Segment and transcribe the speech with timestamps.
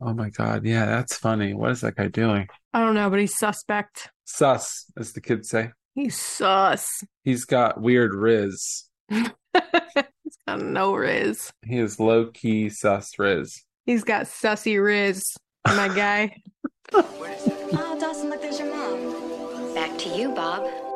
[0.00, 0.64] Oh my God.
[0.64, 1.52] Yeah, that's funny.
[1.52, 2.48] What is that guy doing?
[2.72, 4.10] I don't know, but he's suspect.
[4.24, 5.72] Sus, as the kids say.
[5.94, 6.86] He's sus.
[7.24, 8.88] He's got weird riz.
[9.08, 9.30] he's
[10.46, 11.52] got no riz.
[11.66, 13.62] He is low key sus riz.
[13.86, 15.22] He's got sussy riz,
[15.66, 16.36] my guy.
[16.92, 19.74] Oh, Dawson, look, there's your mom.
[19.74, 20.89] Back to you, Bob.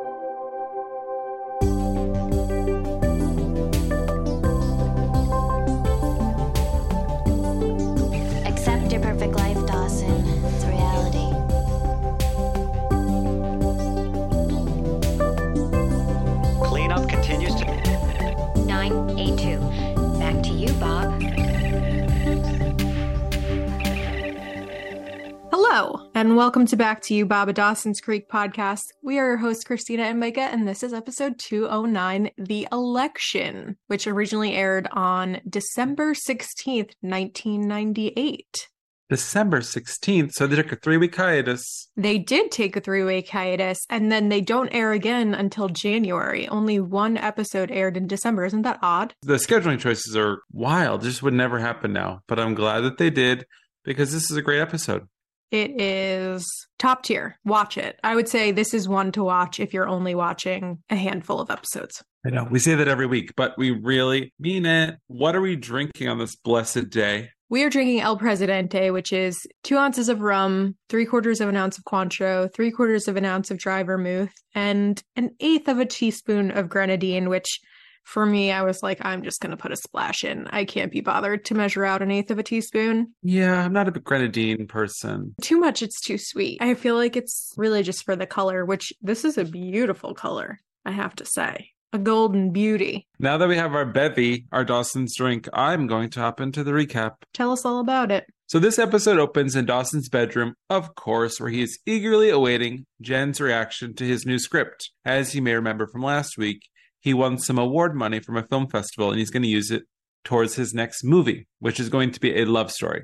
[25.57, 28.81] Hello, and welcome to Back to You, Bob, a Dawson's Creek podcast.
[29.01, 34.05] We are your hosts, Christina and Micah, and this is episode 209, The Election, which
[34.05, 38.67] originally aired on December 16th, 1998.
[39.09, 40.33] December 16th.
[40.33, 41.89] So they took a three week hiatus.
[41.95, 46.49] They did take a three week hiatus, and then they don't air again until January.
[46.49, 48.43] Only one episode aired in December.
[48.43, 49.13] Isn't that odd?
[49.21, 51.03] The scheduling choices are wild.
[51.03, 52.23] This would never happen now.
[52.27, 53.45] But I'm glad that they did
[53.85, 55.07] because this is a great episode.
[55.51, 56.45] It is
[56.79, 57.37] top tier.
[57.45, 57.99] Watch it.
[58.03, 61.49] I would say this is one to watch if you're only watching a handful of
[61.49, 62.03] episodes.
[62.25, 64.97] I know we say that every week, but we really mean it.
[65.07, 67.29] What are we drinking on this blessed day?
[67.47, 71.55] We are drinking El Presidente, which is two ounces of rum, three quarters of an
[71.55, 75.77] ounce of Cointreau, three quarters of an ounce of dry vermouth, and an eighth of
[75.77, 77.59] a teaspoon of grenadine, which
[78.05, 80.47] for me, I was like, I'm just going to put a splash in.
[80.51, 83.13] I can't be bothered to measure out an eighth of a teaspoon.
[83.23, 85.35] Yeah, I'm not a grenadine person.
[85.41, 86.59] Too much, it's too sweet.
[86.61, 90.59] I feel like it's really just for the color, which this is a beautiful color,
[90.85, 91.71] I have to say.
[91.93, 93.07] A golden beauty.
[93.19, 96.71] Now that we have our bevy, our Dawson's drink, I'm going to hop into the
[96.71, 97.15] recap.
[97.33, 98.25] Tell us all about it.
[98.47, 103.41] So this episode opens in Dawson's bedroom, of course, where he is eagerly awaiting Jen's
[103.41, 104.91] reaction to his new script.
[105.03, 106.61] As you may remember from last week,
[107.05, 109.83] he won some award money from a film festival and he's going to use it
[110.23, 113.03] towards his next movie, which is going to be a love story.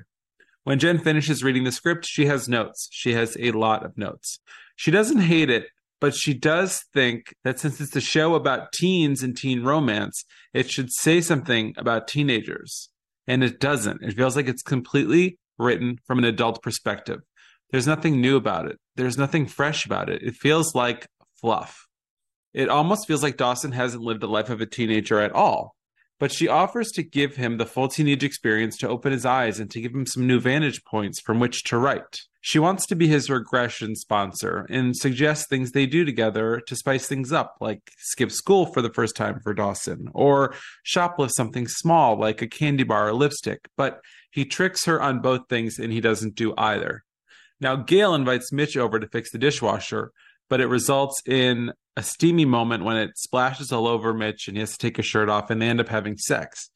[0.64, 2.90] When Jen finishes reading the script, she has notes.
[2.92, 4.40] She has a lot of notes.
[4.76, 5.68] She doesn't hate it,
[6.00, 10.72] but she does think that since it's a show about teens and teen romance, it
[10.72, 12.90] should say something about teenagers.
[13.28, 14.02] And it doesn't.
[14.02, 17.20] It feels like it's completely written from an adult perspective.
[17.70, 20.24] There's nothing new about it, there's nothing fresh about it.
[20.24, 21.08] It feels like
[21.40, 21.86] fluff.
[22.54, 25.76] It almost feels like Dawson hasn't lived the life of a teenager at all.
[26.20, 29.72] But she offers to give him the full teenage experience to open his eyes and
[29.72, 32.22] to give him some new vantage points from which to write.
[32.42, 37.08] She wants to be his regression sponsor and suggests things they do together to spice
[37.08, 40.54] things up, like skip school for the first time for Dawson, or
[40.86, 43.68] shoplift something small like a candy bar or lipstick.
[43.76, 44.00] But
[44.32, 47.04] he tricks her on both things and he doesn't do either.
[47.60, 50.12] Now, Gail invites Mitch over to fix the dishwasher,
[50.52, 54.60] but it results in a steamy moment when it splashes all over Mitch and he
[54.60, 56.70] has to take his shirt off and they end up having sex.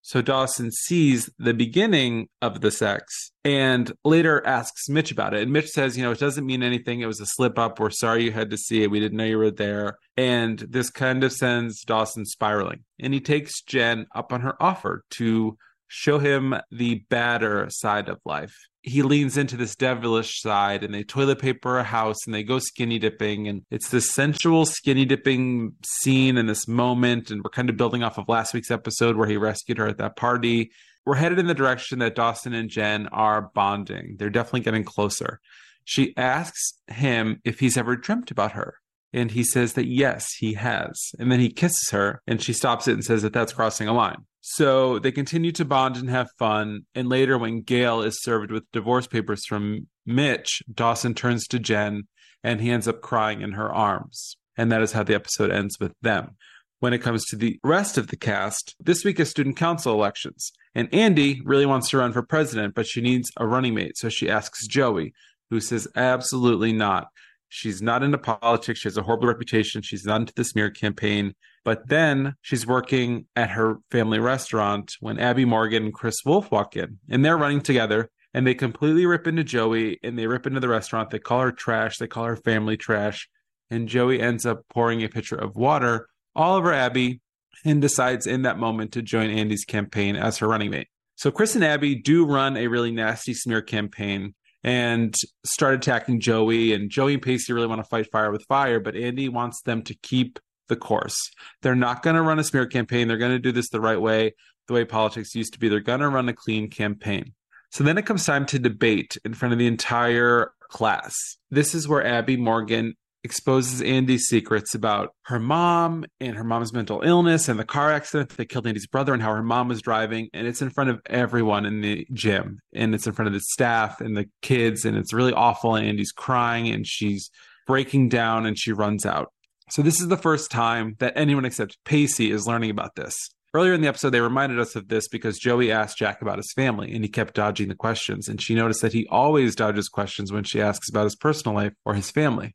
[0.00, 5.42] So Dawson sees the beginning of the sex and later asks Mitch about it.
[5.42, 7.02] And Mitch says, you know, it doesn't mean anything.
[7.02, 7.78] It was a slip up.
[7.78, 8.90] We're sorry you had to see it.
[8.90, 9.98] We didn't know you were there.
[10.16, 12.84] And this kind of sends Dawson spiraling.
[12.98, 15.58] And he takes Jen up on her offer to
[15.88, 18.54] show him the badder side of life.
[18.82, 22.58] He leans into this devilish side and they toilet paper a house and they go
[22.58, 23.48] skinny dipping.
[23.48, 27.30] And it's this sensual skinny dipping scene and this moment.
[27.30, 29.98] And we're kind of building off of last week's episode where he rescued her at
[29.98, 30.70] that party.
[31.04, 34.16] We're headed in the direction that Dawson and Jen are bonding.
[34.18, 35.40] They're definitely getting closer.
[35.84, 38.74] She asks him if he's ever dreamt about her.
[39.12, 41.12] And he says that yes, he has.
[41.18, 43.92] And then he kisses her and she stops it and says that that's crossing a
[43.92, 44.26] line.
[44.40, 46.82] So they continue to bond and have fun.
[46.94, 52.04] And later, when Gail is served with divorce papers from Mitch, Dawson turns to Jen
[52.42, 54.36] and he ends up crying in her arms.
[54.56, 56.36] And that is how the episode ends with them.
[56.80, 60.52] When it comes to the rest of the cast, this week is student council elections.
[60.74, 63.98] And Andie really wants to run for president, but she needs a running mate.
[63.98, 65.12] So she asks Joey,
[65.50, 67.08] who says, absolutely not.
[67.48, 68.80] She's not into politics.
[68.80, 69.82] She has a horrible reputation.
[69.82, 71.34] She's not into the smear campaign.
[71.64, 76.76] But then she's working at her family restaurant when Abby Morgan and Chris Wolf walk
[76.76, 78.10] in, and they're running together.
[78.34, 81.08] And they completely rip into Joey and they rip into the restaurant.
[81.08, 81.96] They call her trash.
[81.96, 83.26] They call her family trash.
[83.70, 87.22] And Joey ends up pouring a pitcher of water all over Abby
[87.64, 90.88] and decides in that moment to join Andie's campaign as her running mate.
[91.16, 95.14] So Chris and Abby do run a really nasty smear campaign and
[95.44, 96.74] start attacking Joey.
[96.74, 99.82] And Joey and Pacey really want to fight fire with fire, but Andie wants them
[99.84, 100.38] to keep
[100.68, 101.16] the course.
[101.62, 103.08] They're not going to run a smear campaign.
[103.08, 104.34] They're going to do this the right way,
[104.66, 105.68] the way politics used to be.
[105.68, 107.32] They're going to run a clean campaign.
[107.70, 111.14] So then it comes time to debate in front of the entire class.
[111.50, 112.94] This is where Abby Morgan
[113.24, 118.30] exposes Andie's secrets about her mom and her mom's mental illness and the car accident
[118.30, 120.28] that killed Andie's brother and how her mom was driving.
[120.32, 123.40] And it's in front of everyone in the gym and it's in front of the
[123.40, 124.84] staff and the kids.
[124.84, 125.74] And it's really awful.
[125.74, 127.30] And Andie's crying and she's
[127.66, 129.32] breaking down and she runs out.
[129.70, 133.14] So this is the first time that anyone except Pacey is learning about this.
[133.54, 136.52] Earlier in the episode, they reminded us of this because Joey asked Jack about his
[136.52, 138.28] family and he kept dodging the questions.
[138.28, 141.72] And she noticed that he always dodges questions when she asks about his personal life
[141.84, 142.54] or his family.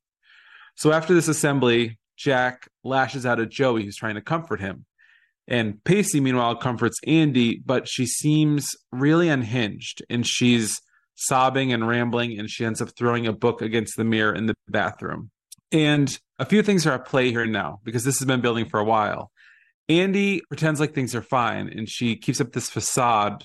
[0.75, 4.86] So after this assembly, Jack lashes out at Joey, who's trying to comfort him.
[5.48, 10.80] And Pacey, meanwhile, comforts Andie, but she seems really unhinged and she's
[11.15, 14.56] sobbing and rambling, and she ends up throwing a book against the mirror in the
[14.68, 15.30] bathroom.
[15.73, 18.79] And a few things are at play here now because this has been building for
[18.79, 19.31] a while.
[19.89, 23.43] Andie pretends like things are fine and she keeps up this facade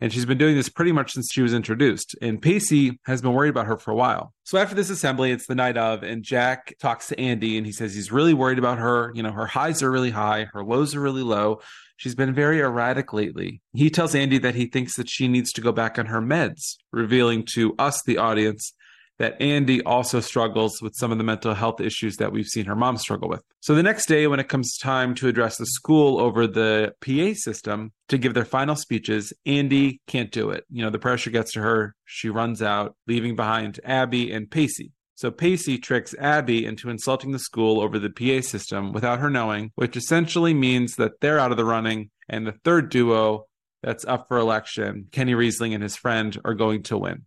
[0.00, 2.16] and she's been doing this pretty much since she was introduced.
[2.22, 4.32] And Pacey has been worried about her for a while.
[4.44, 7.72] So after this assembly, it's the night of, and Jack talks to Andie and he
[7.72, 9.12] says he's really worried about her.
[9.14, 11.60] You know, her highs are really high, her lows are really low.
[11.96, 13.60] She's been very erratic lately.
[13.74, 16.76] He tells Andie that he thinks that she needs to go back on her meds,
[16.92, 18.72] revealing to us, the audience,
[19.20, 22.74] that Andie also struggles with some of the mental health issues that we've seen her
[22.74, 23.42] mom struggle with.
[23.60, 27.34] So the next day, when it comes time to address the school over the PA
[27.34, 30.64] system to give their final speeches, Andie can't do it.
[30.70, 31.94] You know, the pressure gets to her.
[32.06, 34.92] She runs out, leaving behind Abby and Pacey.
[35.16, 39.70] So Pacey tricks Abby into insulting the school over the PA system without her knowing,
[39.74, 43.44] which essentially means that they're out of the running and the third duo
[43.82, 47.24] that's up for election, Kenny Riesling and his friend, are going to win.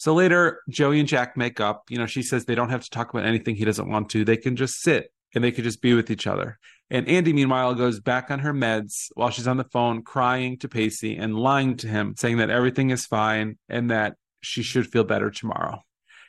[0.00, 1.84] So later, Joey and Jack make up.
[1.90, 4.24] You know, she says they don't have to talk about anything he doesn't want to.
[4.24, 6.58] They can just sit and they could just be with each other.
[6.88, 10.68] And Andie, meanwhile, goes back on her meds while she's on the phone crying to
[10.68, 15.04] Pacey and lying to him, saying that everything is fine and that she should feel
[15.04, 15.82] better tomorrow.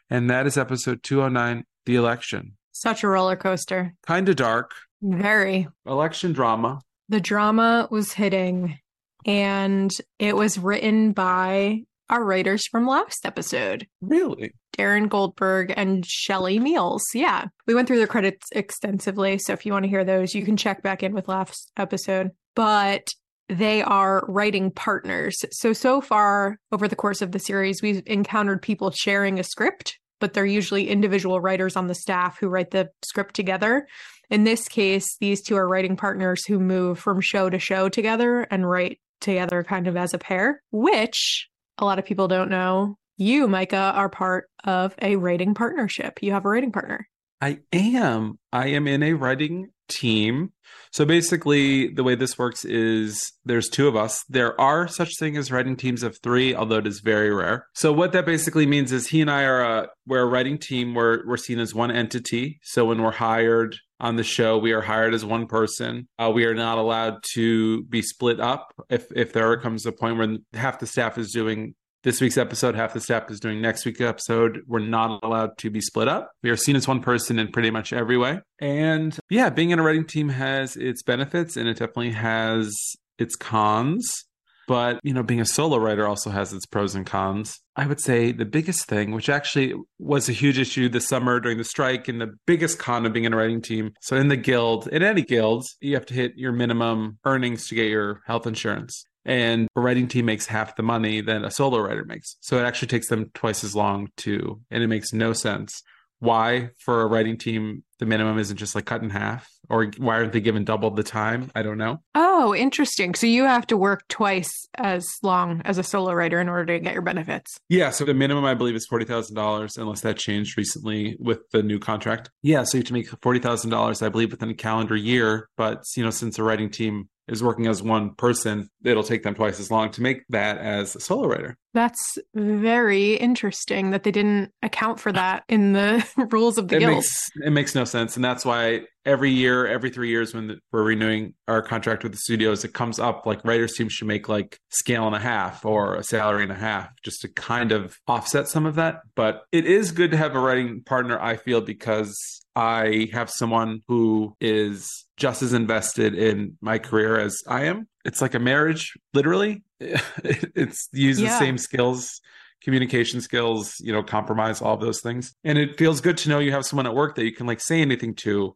[0.10, 2.58] And that is episode 209, The Election.
[2.74, 3.94] Such a roller coaster.
[4.06, 4.72] Kind of dark.
[5.02, 5.70] Very.
[5.86, 6.82] Election drama.
[7.08, 8.80] The drama was hitting,
[9.26, 9.90] and
[10.20, 13.88] it was written by our writers from last episode.
[14.02, 14.52] Really?
[14.74, 17.04] Darin Goldberg and Shelley Meals.
[17.14, 17.46] Yeah.
[17.66, 19.38] We went through the credits extensively.
[19.38, 22.32] So if you want to hear those, you can check back in with last episode.
[22.56, 23.08] But
[23.48, 25.36] they are writing partners.
[25.52, 29.98] So, so far over the course of the series, we've encountered people sharing a script,
[30.20, 33.88] but they're usually individual writers on the staff who write the script together.
[34.30, 38.48] In this case, these two are writing partners who move from show to show together
[38.50, 41.50] and write together kind of as a pair, which
[41.82, 46.20] a lot of people don't know, you, Micah, are part of a writing partnership.
[46.22, 47.08] You have a writing partner.
[47.42, 48.40] I am.
[48.54, 50.54] I am in a writing team.
[50.92, 54.24] So basically, the way this works is there's two of us.
[54.30, 57.68] There are such thing as writing teams of three, although it is very rare.
[57.74, 60.94] So what that basically means is he and I are a we're a writing team.
[60.94, 62.60] We're we're seen as one entity.
[62.64, 66.08] So when we're hired on the show, we are hired as one person.
[66.18, 68.74] Uh, we are not allowed to be split up.
[68.90, 72.74] If if there comes a point where half the staff is doing this week's episode,
[72.74, 74.62] half the staff is doing next week's episode.
[74.68, 76.32] We're not allowed to be split up.
[76.42, 78.42] We are seen as one person in pretty much every way.
[78.60, 82.74] And yeah, being in a writing team has its benefits and it definitely has
[83.20, 84.26] its cons.
[84.72, 87.60] But, you know, being a solo writer also has its pros and cons.
[87.76, 91.58] I would say the biggest thing, which actually was a huge issue this summer during
[91.58, 93.92] the strike, and the biggest con of being in a writing team.
[94.00, 97.76] So, in the guild, in any guilds, you have to hit your minimum earnings to
[97.76, 101.80] get your health insurance and a writing team makes half the money than a solo
[101.80, 102.38] writer makes.
[102.40, 105.84] So it actually takes them twice as long to, and it makes no sense.
[106.22, 109.50] Why, for a writing team, the minimum isn't just like cut in half?
[109.70, 111.50] Or why aren't they given double the time?
[111.56, 112.02] I don't know.
[112.14, 113.16] Oh, interesting.
[113.16, 116.80] So you have to work twice as long as a solo writer in order to
[116.80, 117.58] get your benefits.
[117.70, 117.90] Yeah.
[117.90, 122.30] So the minimum, I believe, is $40,000, unless that changed recently with the new contract.
[122.44, 122.64] Yeah.
[122.64, 125.50] So you have to make $40,000, I believe, within a calendar year.
[125.58, 129.36] But, you know, since a writing team is working as one person, it'll take them
[129.36, 131.58] twice as long to make that as a solo writer.
[131.74, 136.80] That's very interesting that they didn't account for that in the rules of the it
[136.80, 136.96] guild.
[136.96, 138.16] Makes, it makes no sense.
[138.16, 142.12] And that's why every year, every three years, when the, we're renewing our contract with
[142.12, 145.66] the studios, it comes up like writers' teams should make like scale and a half
[145.66, 149.02] or a salary and a half just to kind of offset some of that.
[149.16, 153.82] But it is good to have a writing partner, I feel, because I have someone
[153.88, 157.88] who is just as invested in my career as I am.
[158.06, 159.64] It's like a marriage, literally.
[159.80, 161.30] it's uses Yeah.
[161.30, 162.20] the same skills,
[162.64, 165.34] communication skills, you know, compromise, all of those things.
[165.44, 167.62] And it feels good to know you have someone at work that you can like
[167.62, 168.54] say anything to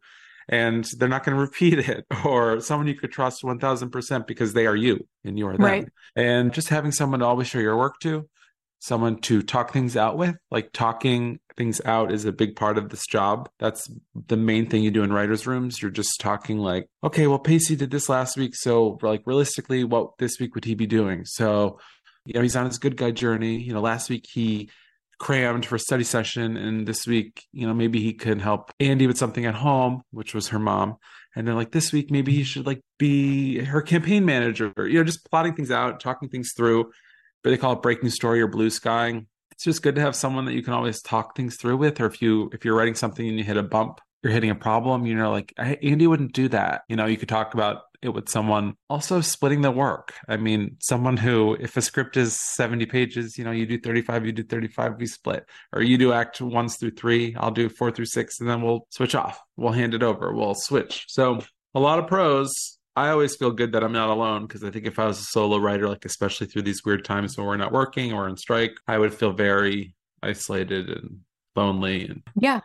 [0.48, 4.66] and they're not going to repeat it or someone you could trust 1000% because they
[4.66, 5.88] are you and you are them Right.
[6.14, 8.28] and just having someone to always show your work to
[8.86, 10.36] someone to talk things out with.
[10.50, 13.48] Like talking things out is a big part of this job.
[13.58, 15.82] That's the main thing you do in writers rooms.
[15.82, 20.18] You're just talking like okay well pacey did this last week so like realistically what
[20.18, 21.24] this week would he be doing?
[21.24, 21.80] So
[22.24, 23.58] you know he's on his good guy journey.
[23.60, 24.70] You know last week he
[25.18, 29.16] crammed for study session and this week you know maybe he could help andie with
[29.16, 30.96] something at home which was her mom.
[31.34, 34.72] And then like this week maybe he should like be her campaign manager.
[34.78, 36.92] You know just plotting things out talking things through
[37.50, 37.82] they call it?
[37.82, 39.26] Breaking story or blue skying
[39.56, 42.04] it's just good to have someone that you can always talk things through with or
[42.04, 45.06] if you if you're writing something and you hit a bump you're hitting a problem
[45.06, 46.82] you know like andie wouldn't do that.
[46.88, 48.74] You know you could talk about it with someone.
[48.90, 50.12] Also splitting the work.
[50.28, 54.26] I mean someone who if a script is 70 pages you know you do 35
[54.26, 55.46] you do 35 we split.
[55.72, 58.86] Or you do act ones through three i'll do four through six and then we'll
[58.90, 59.40] switch off.
[59.56, 60.34] We'll hand it over.
[60.34, 61.06] We'll switch.
[61.08, 61.40] So
[61.74, 64.86] a lot of pros I always feel good that I'm not alone because I think
[64.86, 67.72] if I was a solo writer, like especially through these weird times when we're not
[67.72, 71.20] working or on strike, I would feel very isolated and
[71.54, 72.06] lonely.
[72.08, 72.60] And Yeah.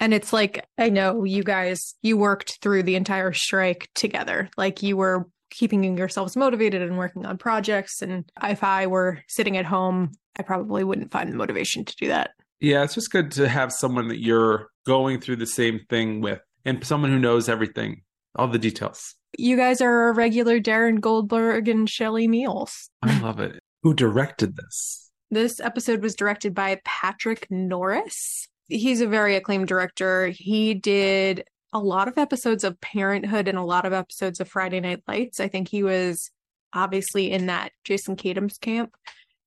[0.00, 4.48] And it's like, I know you guys, you worked through the entire strike together.
[4.56, 8.02] Like you were keeping yourselves motivated and working on projects.
[8.02, 12.08] And if I were sitting at home, I probably wouldn't find the motivation to do
[12.08, 12.30] that.
[12.60, 16.40] yeah, it's just good to have someone that you're going through the same thing with
[16.64, 18.02] and someone who knows everything,
[18.34, 19.14] all the details.
[19.38, 22.90] You guys are a regular Darin Goldberg and Shelley Meals.
[23.02, 23.60] I love it.
[23.82, 25.10] Who directed this?
[25.30, 28.48] This episode was directed by Patrick Norris.
[28.68, 30.28] He's a very acclaimed director.
[30.28, 34.80] He did a lot of episodes of Parenthood and a lot of episodes of Friday
[34.80, 35.40] Night Lights.
[35.40, 36.30] I think he was
[36.72, 38.94] obviously in that Jason Katims' camp.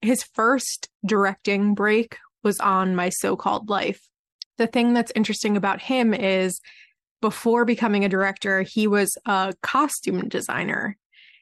[0.01, 4.01] His first directing break was on My So Called Life.
[4.57, 6.59] The thing that's interesting about him is
[7.21, 10.97] before becoming a director, he was a costume designer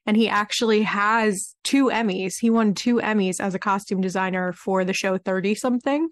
[0.05, 2.35] and he actually has two Emmys.
[2.39, 6.09] He won two Emmys as a costume designer for the show 30 something.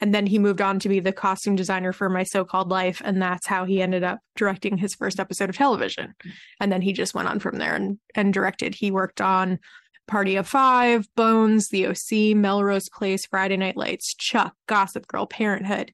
[0.00, 3.00] And then he moved on to be the costume designer for My So Called Life.
[3.04, 6.14] And that's how he ended up directing his first episode of television.
[6.60, 8.74] And then he just went on from there and, and directed.
[8.74, 9.58] He worked on
[10.06, 15.92] Party of Five, Bones, The OC, Melrose Place, Friday Night Lights, Chuck, Gossip Girl, Parenthood.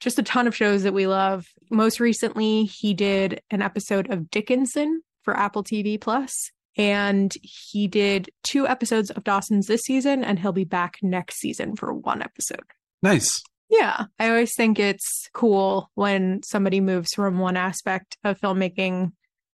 [0.00, 1.46] Just a ton of shows that we love.
[1.70, 6.32] Most recently, he did an episode of Dickinson for Apple TV Plus
[6.76, 11.74] and he did two episodes of Dawson's this season, and he'll be back next season
[11.74, 12.62] for one episode.
[13.02, 13.42] Nice.
[13.68, 19.10] Yeah, I always think it's cool when somebody moves from one aspect of filmmaking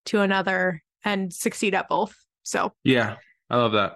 [0.07, 2.13] to another and succeed at both.
[2.43, 3.17] So, Yeah,
[3.49, 3.95] I love that.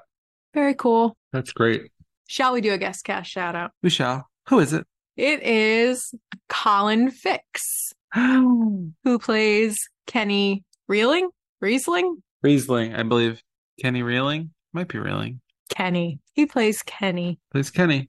[0.55, 1.15] very cool.
[1.31, 1.93] That's great.
[2.29, 3.73] Shall we do a guest cast shout out?
[3.83, 4.27] We shall.
[4.49, 4.87] Who is it?
[5.19, 6.15] It is
[6.49, 11.31] Colin Fickes, who plays Kenny Reeling?
[11.61, 12.23] Riesling?
[12.41, 13.43] Riesling, I believe.
[13.83, 14.51] Kenny Reeling?
[14.73, 15.41] Might be Reeling.
[15.71, 16.21] Kenny.
[16.35, 17.41] He plays Kenny.
[17.51, 18.09] Plays Kenny.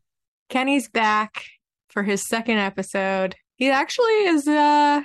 [0.50, 1.46] Kenny's back
[1.90, 3.36] for his second episode.
[3.56, 5.02] He actually is uh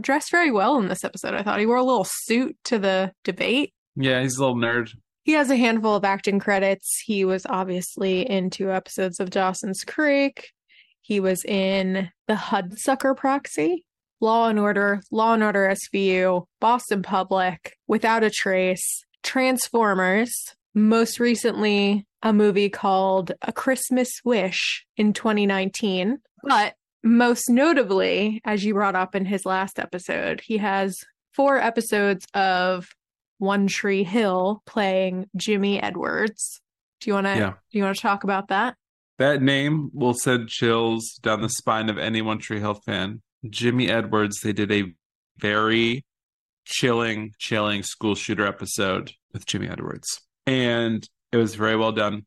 [0.00, 1.34] dressed very well in this episode.
[1.34, 3.74] I thought he wore a little suit to the debate.
[3.96, 4.90] Yeah, he's a little nerd.
[5.24, 7.02] He has a handful of acting credits.
[7.04, 10.52] He was obviously in two episodes of Dawson's Creek.
[11.02, 13.84] He was in The Hudsucker Proxy,
[14.20, 20.32] Law and Order, Law and Order SVU, Boston Public, Without a Trace, Transformers,
[20.74, 26.18] most recently a movie called A Christmas Wish in 2019.
[26.42, 30.94] But most notably, as you brought up in his last episode, he has
[31.32, 32.88] four episodes of
[33.38, 36.60] One Tree Hill playing Jimmy Edwards.
[37.00, 37.52] Do you want to Yeah.
[37.72, 38.76] do you want to talk about that?
[39.20, 43.20] That name will send chills down the spine of any One Tree Hill fan.
[43.50, 44.94] Jimmy Edwards, they did a
[45.36, 46.06] very
[46.64, 50.22] chilling, chilling school shooter episode with Jimmy Edwards.
[50.46, 52.24] And it was very well done.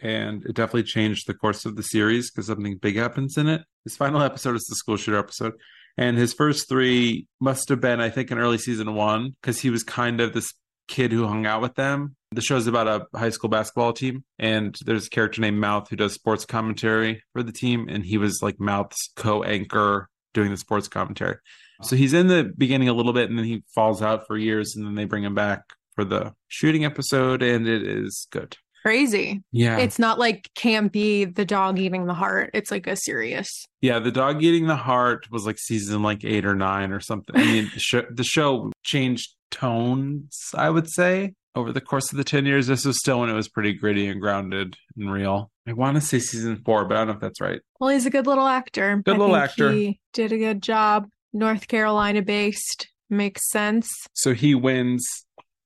[0.00, 3.60] And it definitely changed the course of the series because something big happens in it.
[3.84, 5.52] His final episode is the school shooter episode.
[5.98, 9.68] And his first three must have been, I think, in early season one, because he
[9.68, 10.54] was kind of this
[10.88, 12.16] kid who hung out with them.
[12.32, 15.96] The show's about a high school basketball team, and there's a character named Mouth who
[15.96, 20.86] does sports commentary for the team, and he was like Mouth's co-anchor doing the sports
[20.86, 21.38] commentary.
[21.82, 24.76] So he's in the beginning a little bit, and then he falls out for years,
[24.76, 25.62] and then they bring him back
[25.96, 28.56] for the shooting episode, and it is good.
[28.82, 29.42] Crazy.
[29.50, 32.50] Yeah, It's not like Campy, the dog eating the heart.
[32.54, 33.66] It's like a serious.
[33.82, 33.98] yeah.
[33.98, 37.34] The dog eating the heart was like season like eight or nine or something.
[37.36, 42.18] I mean, the show, the show changed tones, I would say, over the course of
[42.18, 42.66] the ten years.
[42.66, 45.50] This was still when it was pretty gritty and grounded and real.
[45.66, 47.60] I want to say season four, but I don't know if that's right.
[47.78, 49.02] Well, he's a good little actor.
[49.04, 49.72] Good I little think actor.
[49.72, 51.08] He did a good job.
[51.32, 52.88] North Carolina based.
[53.08, 53.88] Makes sense.
[54.14, 55.04] So he wins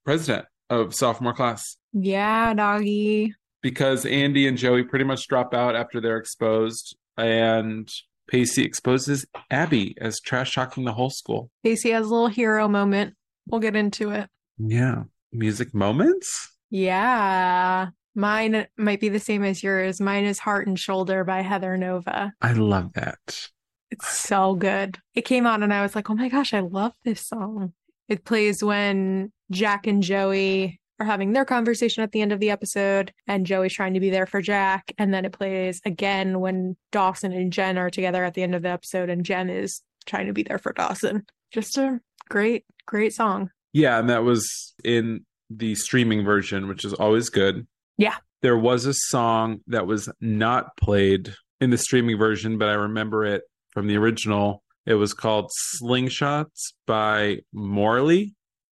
[0.05, 1.63] president of sophomore class
[1.93, 3.35] Yeah, doggy.
[3.63, 7.87] because Andie and Joey pretty much drop out after they're exposed, and
[8.29, 11.51] Pacey exposes Abby as trash talking the whole school.
[11.63, 13.15] Pacey has a little hero moment.
[13.47, 14.29] We'll get into it.
[14.59, 15.05] Yeah.
[15.35, 16.51] Music moments?
[16.71, 17.89] Yeah.
[18.15, 20.01] Mine might be the same as yours.
[20.01, 22.33] Mine is Heart and Shoulder by Heather Nova.
[22.41, 23.49] I love that.
[23.91, 24.99] It's so good.
[25.15, 27.73] It came on and I was like, oh my gosh, I love this song.
[28.09, 32.51] It plays when Jack and Joey are having their conversation at the end of the
[32.51, 34.93] episode and Joey's trying to be there for Jack.
[34.99, 38.63] And then it plays again when Dawson and Jen are together at the end of
[38.63, 41.25] the episode and Jen is trying to be there for Dawson.
[41.53, 43.51] Just a great, great song.
[43.75, 47.67] Yeah, and that was in the streaming version, which is always good.
[47.99, 48.17] Yeah.
[48.41, 53.27] There was a song that was not played in the streaming version, but I remember
[53.27, 54.63] it from the original.
[54.87, 55.51] It was called
[55.83, 58.35] Slingshots by Morley.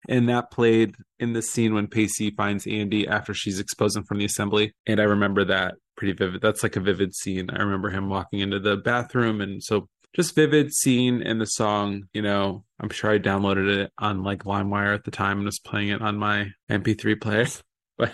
[0.10, 4.20] And that played in the scene when Pacey finds Andie after she's exposed him from
[4.20, 4.74] the assembly.
[4.86, 6.42] And I remember that pretty vivid.
[6.42, 7.50] That's like a vivid scene.
[7.50, 9.42] I remember him walking into the bathroom.
[9.42, 13.92] And so just vivid scene in the song, you know, I'm sure I downloaded it
[13.98, 17.46] on like LimeWire at the time and was playing it on my MP3 player.
[17.98, 18.14] But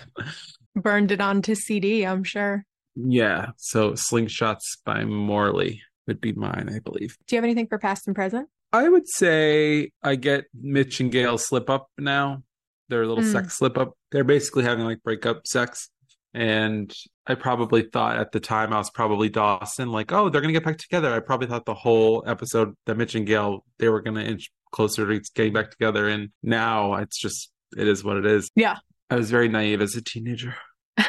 [0.76, 2.64] Burned it onto CD, I'm sure.
[2.96, 7.18] yeah, so Slingshots by Morley would be mine, I believe.
[7.28, 8.48] Do you have anything for past and present?
[8.72, 12.44] I would say I get Mitch and Gail slip up now.
[12.90, 13.32] Their little Mm.
[13.32, 13.94] sex slip up.
[14.12, 15.90] They're basically having like breakup sex.
[16.34, 16.94] And
[17.28, 20.64] I probably thought at the time I was probably Dawson, like, oh, they're gonna get
[20.66, 21.14] back together.
[21.14, 25.08] I probably thought the whole episode that Mitch and Gail they were gonna inch closer
[25.08, 26.10] to getting back together.
[26.10, 28.50] And now it's just it is what it is.
[28.56, 28.78] Yeah.
[29.10, 30.56] I was very naive as a teenager.
[30.98, 31.08] I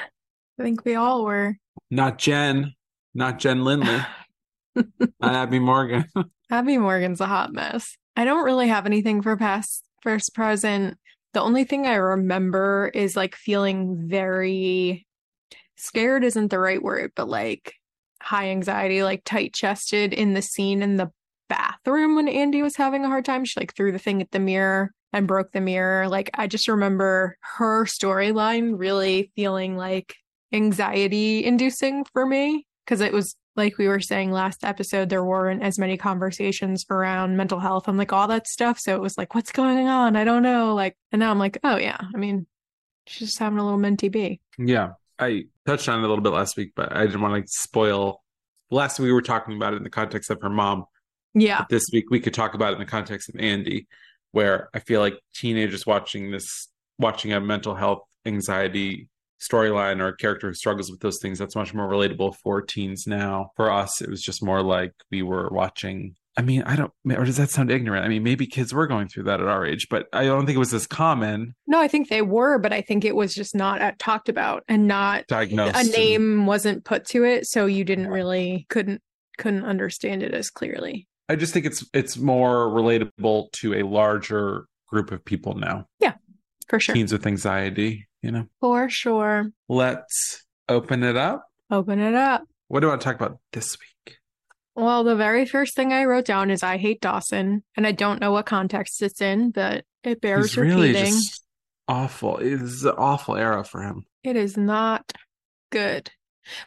[0.60, 1.56] think we all were.
[1.90, 2.74] Not Jen,
[3.14, 4.00] not Jen Lindley,
[4.76, 6.04] not Abby Morgan.
[6.50, 7.96] Abby Morgan's a hot mess.
[8.16, 10.98] I don't really have anything for past, first, present.
[11.32, 15.06] The only thing I remember is like feeling very
[15.76, 17.74] scared isn't the right word, but like
[18.22, 21.10] high anxiety, like tight chested in the scene in the
[21.48, 23.44] bathroom when Andie was having a hard time.
[23.44, 26.08] She like threw the thing at the mirror and broke the mirror.
[26.08, 30.14] Like I just remember her storyline really feeling like
[30.52, 35.62] anxiety inducing for me because it was like we were saying last episode, there weren't
[35.62, 38.80] as many conversations around mental health and like all that stuff.
[38.80, 40.16] So it was like, what's going on?
[40.16, 40.74] I don't know.
[40.74, 41.98] Like, and now I'm like, oh yeah.
[42.12, 42.46] I mean,
[43.06, 44.40] she's just having a little minty bee.
[44.58, 47.48] Yeah, I touched on it a little bit last week, but I didn't want to
[47.48, 48.22] spoil.
[48.70, 50.86] Last week we were talking about it in the context of her mom.
[51.34, 51.58] Yeah.
[51.58, 53.86] But this week we could talk about it in the context of Andie,
[54.32, 59.08] where I feel like teenagers watching this, watching a mental health anxiety
[59.40, 63.04] storyline or a character who struggles with those things, that's much more relatable for teens
[63.06, 63.50] now.
[63.56, 66.16] For us, it was just more like we were watching.
[66.36, 68.04] I mean, I don't, or does that sound ignorant?
[68.04, 70.56] I mean, maybe kids were going through that at our age, but I don't think
[70.56, 73.54] it was as common No, I think they were, but I think it was just
[73.54, 75.76] not uh, talked about and not diagnosed.
[75.76, 77.46] a and- name wasn't put to it.
[77.46, 79.00] So you didn't really, couldn't,
[79.38, 81.06] couldn't understand it as clearly.
[81.28, 85.86] I just think it's it's more relatable to a larger group of people now.
[85.98, 86.14] Yeah,
[86.68, 86.94] for sure.
[86.94, 88.46] Teens with anxiety, you know.
[88.60, 89.50] For sure.
[89.68, 91.44] Let's open it up.
[91.70, 92.42] Open it up.
[92.68, 93.88] What do I want to talk about this week?
[94.76, 98.20] Well, the very first thing I wrote down is I hate Dawson, and I don't
[98.20, 101.12] know what context it's in, but it bears He's really repeating.
[101.12, 101.44] just
[101.86, 102.38] awful.
[102.38, 104.04] It is an awful era for him.
[104.24, 105.12] It is not
[105.70, 106.10] good.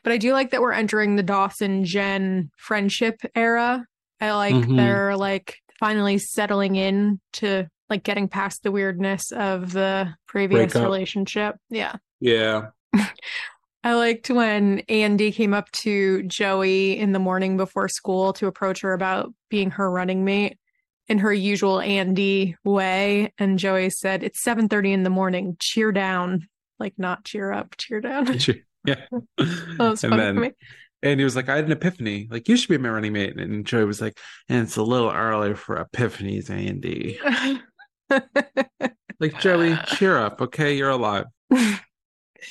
[0.04, 3.86] But I do like that we're entering the Dawson Jen friendship era.
[4.22, 4.78] I like Mhm.
[4.78, 11.56] they're like finally settling in to like getting past the weirdness of the previous relationship.
[11.70, 11.96] Yeah.
[12.20, 12.67] Yeah.
[13.83, 18.81] I liked when Andie came up to Joey in the morning before school to approach
[18.81, 20.57] her about being her running mate
[21.07, 23.33] in her usual Andie way.
[23.37, 25.55] And Joey said, It's 7:30 in the morning.
[25.59, 26.47] Cheer down.
[26.79, 28.25] Like not cheer up, cheer down.
[28.25, 29.05] that yeah.
[29.79, 30.51] was and funny then for me.
[31.03, 32.27] and he was like, I had an epiphany.
[32.29, 33.39] Like, you should be my running mate.
[33.39, 34.17] And Joey was like,
[34.49, 37.19] and it's a little early for epiphanies, Andy.
[39.19, 40.77] Like, Joey, cheer up, okay?
[40.77, 41.25] You're alive.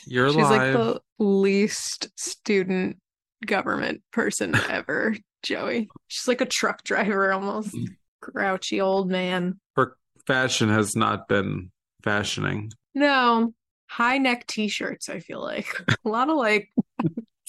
[0.06, 2.98] You're She's like the least student
[3.44, 5.88] government person ever, Joey.
[6.08, 7.74] She's like a truck driver almost.
[7.74, 7.96] Mm.
[8.20, 9.60] Grouchy old man.
[9.76, 11.70] Her fashion has not been
[12.02, 12.72] fashioning.
[12.94, 13.52] No,
[13.88, 15.68] high neck t shirts, I feel like.
[16.04, 16.70] A lot of like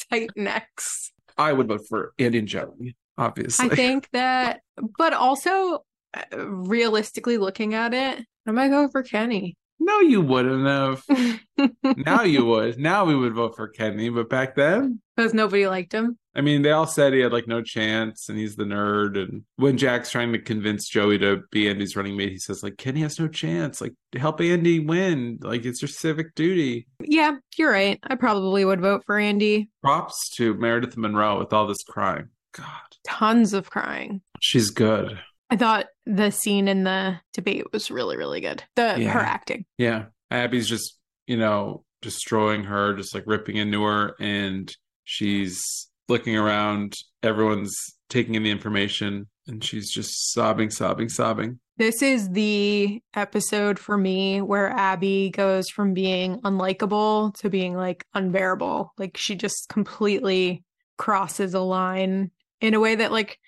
[0.10, 1.12] tight necks.
[1.38, 3.70] I would vote for Andie and Joey, obviously.
[3.72, 4.62] I think that,
[4.98, 9.56] but also uh, realistically looking at it, I might go for Kenny.
[9.80, 11.04] No, you wouldn't have.
[11.84, 12.78] now you would.
[12.80, 16.18] Now we would vote for Kenny, but back then, Because nobody liked him.
[16.36, 19.18] I mean, they all said he had like no chance and he's the nerd.
[19.18, 22.78] And when Jack's trying to convince Joey to be Andie's running mate, he says, like,
[22.78, 23.82] Kenny has no chance.
[23.82, 25.40] Like, help Andie win.
[25.42, 26.88] Like, it's your civic duty.
[27.02, 28.00] Yeah, you're right.
[28.04, 29.70] I probably would vote for Andie.
[29.84, 32.28] Props to Meredith Monroe with all this crying.
[32.54, 32.66] God,
[33.06, 34.22] Tons of crying.
[34.42, 35.20] she's good.
[35.50, 38.64] I thought the scene in the debate was really, really good.
[38.76, 39.12] The Yeah.
[39.12, 39.66] her acting.
[39.78, 40.06] Yeah.
[40.30, 40.97] Abby's just,
[41.28, 44.16] you know, destroying her, just like ripping into her.
[44.20, 45.62] And she's
[46.08, 46.94] looking around.
[47.22, 47.76] Everyone's
[48.10, 49.28] taking in the information.
[49.48, 51.60] And she's just sobbing, sobbing, sobbing.
[51.78, 58.06] This is the episode for me where Abby goes from being unlikable to being like
[58.14, 58.94] unbearable.
[58.98, 60.64] Like she just completely
[60.98, 63.40] crosses a line in a way that like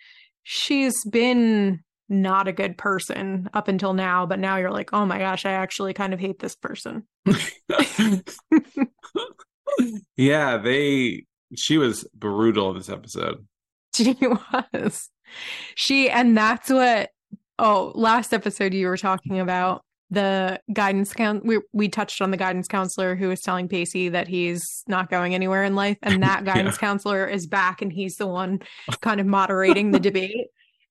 [0.44, 5.20] she's been not a good person up until now, but now you're like, oh my
[5.20, 7.04] gosh, I actually kind of hate this person.
[10.18, 13.46] yeah, they, she was brutal in this episode.
[13.92, 15.10] She was.
[15.76, 17.10] She, and that's what,
[17.58, 21.44] oh, last episode you were talking about the guidance count.
[21.46, 25.36] We, we touched on the guidance counselor who was telling Pacey that he's not going
[25.36, 25.98] anywhere in life.
[26.02, 28.60] And that guidance counselor is back and he's the one
[29.02, 30.48] kind of moderating the debate.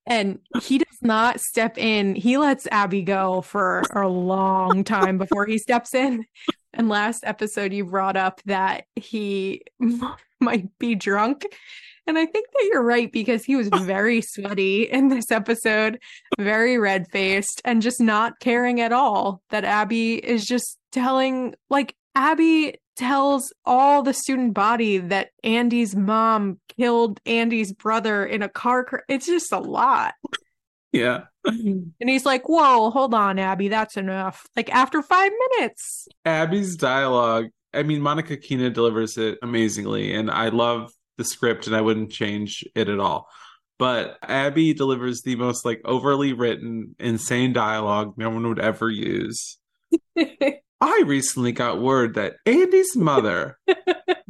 [0.08, 2.14] And he does not step in.
[2.14, 6.24] He lets Abby go for a long time before he steps in.
[6.72, 9.62] And last episode, you brought up that he
[10.40, 11.46] might be drunk.
[12.06, 15.98] And I think that you're right because he was very sweaty in this episode,
[16.38, 21.94] very red faced, and just not caring at all that Abby is just telling, like,
[22.14, 28.84] Abby tells all the student body that Andie's mom killed Andie's brother in a car
[28.84, 29.02] crash.
[29.08, 30.14] It's just a lot.
[30.92, 31.24] Yeah.
[31.44, 34.46] And he's like, Whoa, hold on, Abby, that's enough.
[34.54, 36.06] Like, after five minutes.
[36.26, 41.74] Abby's dialogue, I mean, Monica Keena delivers it amazingly, and I love the script and
[41.74, 43.28] I wouldn't change it at all.
[43.78, 49.58] But Abby delivers the most like overly written, insane dialogue no one would ever use.
[50.80, 53.58] I recently got word that Andie's mother,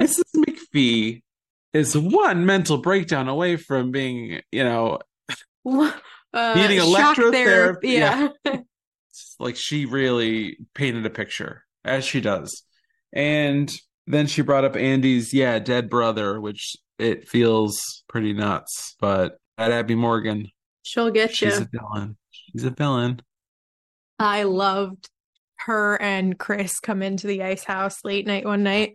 [0.00, 0.22] Mrs.
[0.36, 1.22] McPhee,
[1.74, 4.98] is one mental breakdown away from being, you know,
[5.66, 5.92] uh,
[6.54, 7.88] Needing electrotherapy, therapy.
[7.90, 8.28] Yeah.
[9.38, 12.62] like she really painted a picture as she does
[13.12, 13.72] and
[14.06, 19.70] then she brought up andie's yeah dead brother which it feels pretty nuts but that
[19.70, 20.50] abby morgan
[20.82, 21.66] She'll get she's you.
[21.66, 23.20] a villain she's a villain
[24.20, 25.08] I loved
[25.68, 28.94] her and Chris come into the ice house late night one night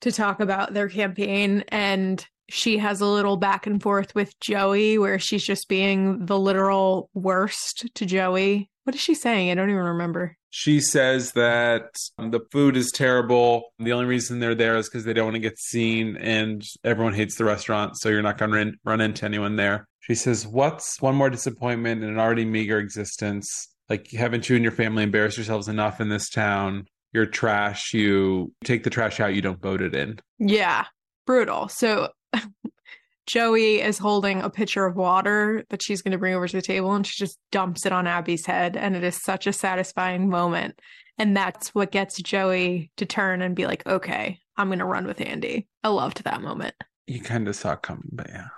[0.00, 4.98] to talk about their campaign and she has a little back and forth with Joey
[4.98, 8.70] where she's just being the literal worst to Joey.
[8.84, 9.50] What is she saying?
[9.50, 10.36] I don't even remember.
[10.50, 15.04] she says that um, the food is terrible the only reason they're there is because
[15.04, 18.50] they don't want to get seen and everyone hates the restaurant so you're not going
[18.50, 22.44] to run, run into anyone there she says what's one more disappointment in an already
[22.44, 27.26] meager existence like haven't you and your family embarrassed yourselves enough in this town you're
[27.26, 30.84] trash you take the trash out you don't vote it in Yeah,
[31.26, 31.68] brutal.
[31.68, 32.10] So
[33.26, 36.62] Joey is holding a pitcher of water that she's going to bring over to the
[36.62, 38.76] table and she just dumps it on Abby's head.
[38.76, 40.78] And it is such a satisfying moment.
[41.16, 45.06] And that's what gets Joey to turn and be like, okay, I'm going to run
[45.06, 45.68] with Andie.
[45.82, 46.74] I loved that moment.
[47.06, 48.48] you kind of saw it coming but yeah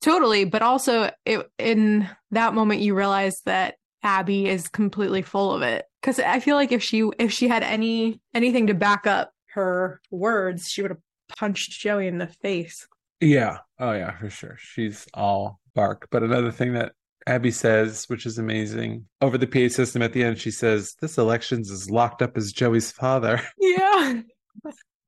[0.00, 0.44] Totally.
[0.44, 5.86] But also, it, in that moment, you realize that Abby is completely full of it.
[6.00, 10.00] Because I feel like if she if she had any anything to back up her
[10.10, 11.00] words, she would have
[11.36, 12.86] punched Joey in the face.
[13.20, 13.58] Yeah.
[13.78, 14.56] Oh, yeah, for sure.
[14.58, 16.08] She's all bark.
[16.10, 16.92] But another thing that
[17.26, 21.18] Abby says, which is amazing, over the PA system at the end, she says, This
[21.18, 23.40] election's as locked up as Joey's father.
[23.60, 24.22] Yeah.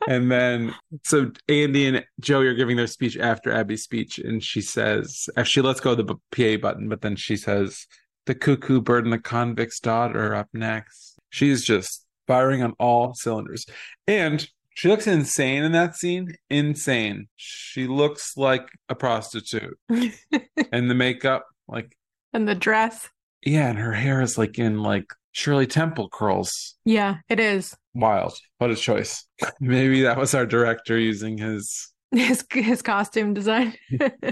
[0.08, 0.74] and then,
[1.04, 4.18] so Andie and Joey are giving their speech after Abby's speech.
[4.18, 7.86] And she says, she lets go of the PA button, but then she says,
[8.30, 11.18] The cuckoo bird and the convict's daughter up next.
[11.30, 13.66] She's just firing on all cylinders.
[14.06, 16.36] And she looks insane in that scene.
[16.48, 17.26] Insane.
[17.34, 19.76] She looks like a prostitute.
[19.88, 21.96] and the makeup, like,
[22.32, 23.08] and the dress.
[23.44, 26.76] yeah, and her hair is like in like Shirley Temple curls.
[26.84, 27.76] Yeah, it is.
[27.94, 28.38] Wild.
[28.58, 29.26] What a choice.
[29.60, 33.74] Maybe that was our director using his His his costume design.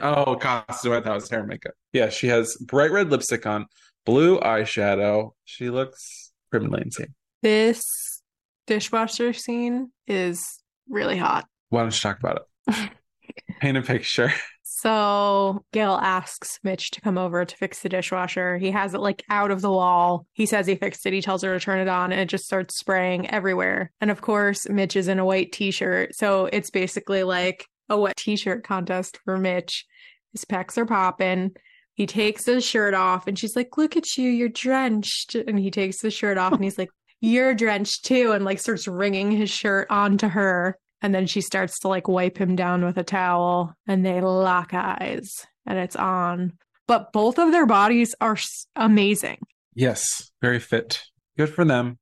[0.03, 0.93] oh costume.
[0.93, 1.75] I thought it was hair and makeup.
[1.93, 3.67] Yeah, she has bright red lipstick on,
[4.09, 5.33] blue eyeshadow.
[5.45, 7.15] She looks criminally insane.
[7.43, 8.23] this
[8.67, 11.47] dishwasher scene is really hot.
[11.69, 12.91] Why don't you talk about it?
[13.61, 14.33] Paint a picture.
[14.63, 18.57] So Gail asks Mitch to come over to fix the dishwasher.
[18.57, 20.25] He has it like out of the wall.
[20.33, 21.13] He says he fixed it.
[21.13, 23.91] He tells her to turn it on and it just starts spraying everywhere.
[24.01, 26.15] And of course, Mitch is in a white t shirt.
[26.15, 29.85] So it's basically like a wet t-shirt contest for Mitch.
[30.33, 31.53] His pecs are popping.
[31.99, 35.35] He takes his shirt off and she's like, Look at you, you're drenched.
[35.35, 38.31] And he takes the shirt off and he's like, You're drenched too.
[38.31, 40.79] And like starts wringing his shirt onto her.
[41.03, 44.73] And then she starts to like wipe him down with a towel and they lock
[44.73, 45.29] eyes
[45.67, 46.53] and it's on.
[46.87, 48.39] But both of their bodies are
[48.77, 49.39] amazing.
[49.75, 51.03] Yes, very fit.
[51.37, 51.99] Good for them.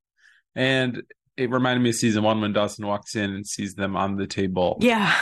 [0.55, 1.01] And
[1.37, 4.27] it reminded me of season one when Dawson walks in and sees them on the
[4.27, 4.77] table.
[4.79, 5.15] Yeah.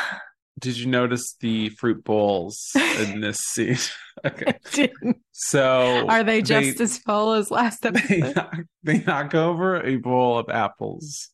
[0.60, 3.78] Did you notice the fruit bowls in this scene?
[4.26, 4.46] okay.
[4.48, 5.18] I didn't.
[5.34, 8.36] So Are they just as full as last they episode?
[8.36, 11.30] knock, they knock over a bowl of apples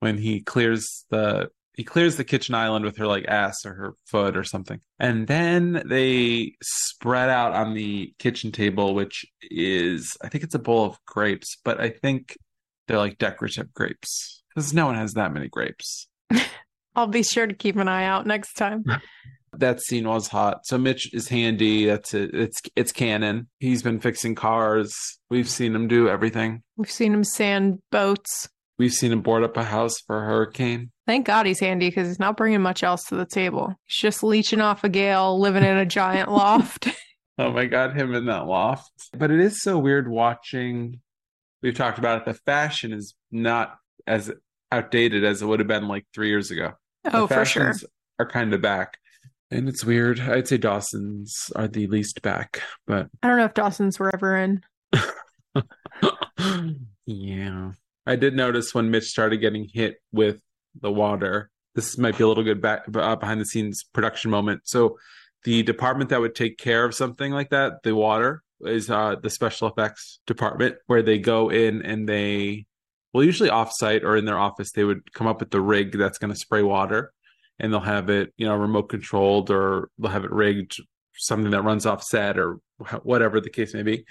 [0.00, 3.94] when he clears the he clears the kitchen island with her like ass or her
[4.06, 10.28] foot or something and then they spread out on the kitchen table which is i
[10.28, 12.38] think it's a bowl of grapes but i think
[12.88, 16.08] they're like decorative grapes because no one has that many grapes
[16.96, 18.84] I'll be sure to keep an eye out next time.
[19.52, 20.60] that scene was hot.
[20.64, 21.86] So Mitch is handy.
[21.86, 22.34] That's it.
[22.34, 23.48] It's it's canon.
[23.58, 24.94] He's been fixing cars.
[25.30, 26.62] We've seen him do everything.
[26.76, 28.48] We've seen him sand boats.
[28.78, 30.90] We've seen him board up a house for a hurricane.
[31.06, 33.74] Thank God he's handy because he's not bringing much else to the table.
[33.86, 36.88] He's just leeching off a Gail, living in a giant loft.
[37.38, 38.90] Oh my god, him in that loft.
[39.12, 41.00] But it is so weird watching.
[41.62, 42.24] We've talked about it.
[42.24, 44.32] The fashion is not as
[44.72, 46.72] outdated as it would have been like three years ago.
[47.12, 47.74] Oh, for sure.
[48.18, 48.98] Are kind of back,
[49.50, 50.20] and it's weird.
[50.20, 54.36] I'd say Dawson's are the least back, but I don't know if Dawson's were ever
[54.36, 54.62] in.
[57.06, 57.72] yeah.
[58.06, 60.40] I did notice when Mitch started getting hit with
[60.80, 61.50] the water.
[61.74, 64.62] This might be a little good back uh, behind the scenes production moment.
[64.64, 64.98] So,
[65.44, 69.30] the department that would take care of something like that, the water, is uh, the
[69.30, 72.66] special effects department, where they go in and they,
[73.16, 76.18] well, usually offsite or in their office, they would come up with the rig that's
[76.18, 77.12] going to spray water,
[77.58, 80.76] and they'll have it, you know, remote controlled or they'll have it rigged,
[81.16, 82.58] something that runs off set or
[83.02, 84.04] whatever the case may be.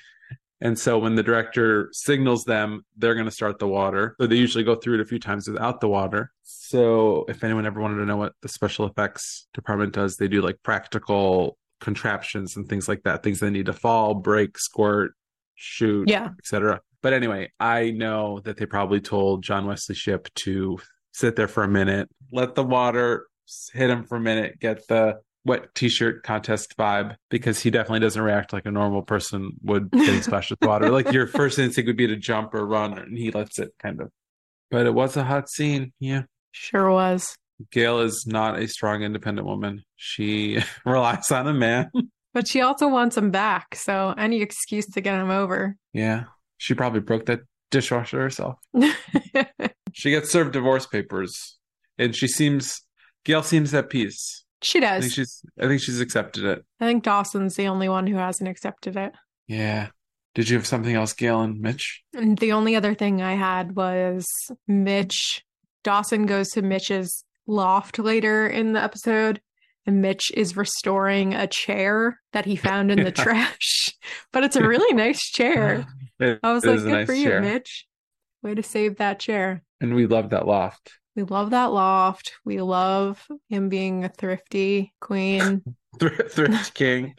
[0.62, 4.16] And so when the director signals them, they're going to start the water.
[4.20, 6.32] So they usually go through it a few times without the water.
[6.44, 10.42] So if anyone ever wanted to know what the special effects department does, they do
[10.42, 15.14] like practical contraptions and things like that, things that need to fall, break, squirt,
[15.56, 16.30] shoot, Yeah.
[16.40, 16.82] etc.
[17.06, 20.80] But anyway, I know that they probably told John Wesley Shipp to
[21.12, 23.28] sit there for a minute, let the water
[23.74, 28.24] hit him for a minute, get the wet t-shirt contest vibe because he definitely doesn't
[28.24, 30.90] react like a normal person would getting splashed with water.
[30.90, 34.02] Like your first instinct would be to jump or run, and he lets it kind
[34.02, 34.10] of.
[34.72, 35.94] But it was a hot scene.
[36.00, 36.24] Yeah.
[36.54, 37.36] Sure was.
[37.72, 39.84] Gail is not a strong, independent woman.
[39.96, 41.92] She relies on a man.
[42.34, 43.76] But she also wants him back.
[43.76, 45.78] So any excuse to get him over.
[45.94, 46.24] Yeah.
[46.58, 47.42] She probably broke that
[47.72, 48.56] dishwasher herself.
[49.94, 51.58] She gets served divorce papers,
[51.98, 52.82] and she seems
[53.24, 54.44] Gail seems at peace.
[54.62, 55.14] she I think does.
[55.14, 56.66] she's I think she's accepted it.
[56.82, 59.14] I think Dawson's the only one who hasn't accepted it.
[59.48, 59.88] Yeah.
[60.34, 62.04] Did you have something else, Gail and Mitch?
[62.14, 64.26] And the only other thing I had was
[64.68, 65.46] Mitch.
[65.86, 69.40] Dawson goes to Mitch's loft later in the episode,
[69.86, 73.94] and Mitch is restoring a chair that he found in the trash.
[74.34, 75.86] But it's a really nice chair.
[76.18, 77.42] It I was like, good nice for you, chair.
[77.42, 77.86] Mitch.
[78.42, 79.62] Way to save that chair.
[79.82, 80.94] And we love that loft.
[81.14, 82.32] We love that loft.
[82.46, 85.62] We love him being a thrifty queen.
[86.00, 87.16] Thrift, King.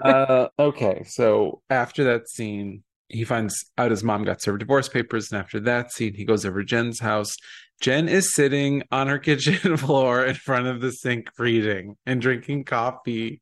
[0.00, 5.32] uh, okay, so after that scene, he finds out his mom got served divorce papers,
[5.32, 7.34] and after that scene, he goes over Jen's house.
[7.80, 12.64] Jen is sitting on her kitchen floor in front of the sink, reading and drinking
[12.64, 13.40] coffee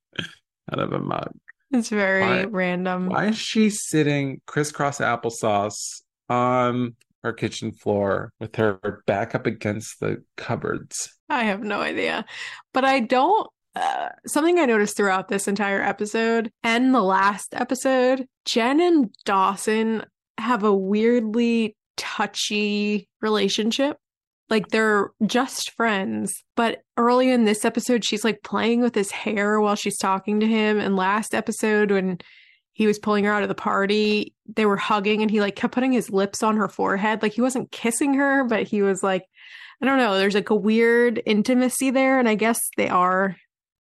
[0.73, 1.31] out of a mug.
[1.73, 3.07] It's very Why- random.
[3.09, 9.99] Why is she sitting crisscross applesauce on her kitchen floor with her back up against
[10.01, 11.11] the cupboards?
[11.29, 12.25] I have no idea.
[12.73, 13.49] But I don't.
[13.75, 20.05] Uh, something I noticed throughout this entire episode and the last episode, Jen and Dawson
[20.38, 23.97] have a weirdly touchy relationship.
[24.50, 26.35] Like they're just friends.
[26.54, 30.46] But early in this episode, she's like playing with his hair while she's talking to
[30.46, 30.78] him.
[30.78, 32.18] And last episode, when
[32.72, 35.74] he was pulling her out of the party, they were hugging and he like kept
[35.74, 37.22] putting his lips on her forehead.
[37.22, 39.24] Like he wasn't kissing her, but he was like,
[39.80, 40.16] I don't know.
[40.16, 43.37] There's like a weird intimacy there, and I guess they are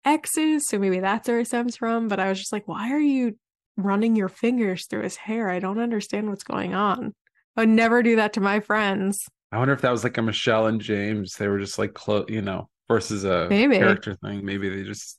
[0.04, 2.08] exes, so maybe that's where it stems from.
[2.08, 3.38] But I was just like, why are you
[3.78, 5.50] running your fingers through his hair?
[5.50, 7.14] I don't understand what's going on.
[7.58, 9.18] I would never do that to my friends.
[9.56, 11.36] I wonder if that was like a Michelle and James.
[11.36, 13.78] They were just like close, you know, versus a Maybe.
[13.78, 14.44] character thing.
[14.46, 15.18] Maybe they just,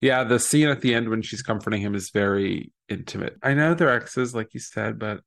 [0.00, 0.24] yeah.
[0.24, 3.36] The scene at the end when she's comforting him is very intimate.
[3.42, 5.20] I know they're exes, like you said, but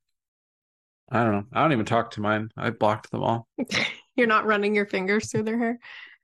[1.10, 1.44] I don't know.
[1.52, 2.50] I don't even talk to mine.
[2.56, 3.48] I blocked them all.
[4.14, 5.78] You're not running your fingers through their hair.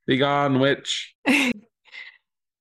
[0.06, 1.14] Be gone, witch.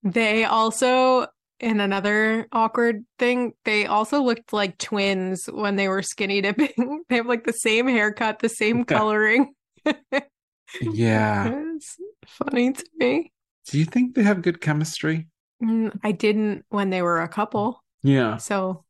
[0.05, 1.25] They also,
[1.59, 7.03] in another awkward thing, they also looked like twins when they were skinny dipping.
[7.09, 9.51] they have like the same haircut, the same coloring.
[10.81, 11.53] Yeah.
[11.75, 13.31] It's funny to me.
[13.67, 15.27] Do you think they have good chemistry?
[15.63, 17.83] Mm, I didn't when they were a couple.
[18.03, 18.37] Yeah.
[18.37, 18.83] So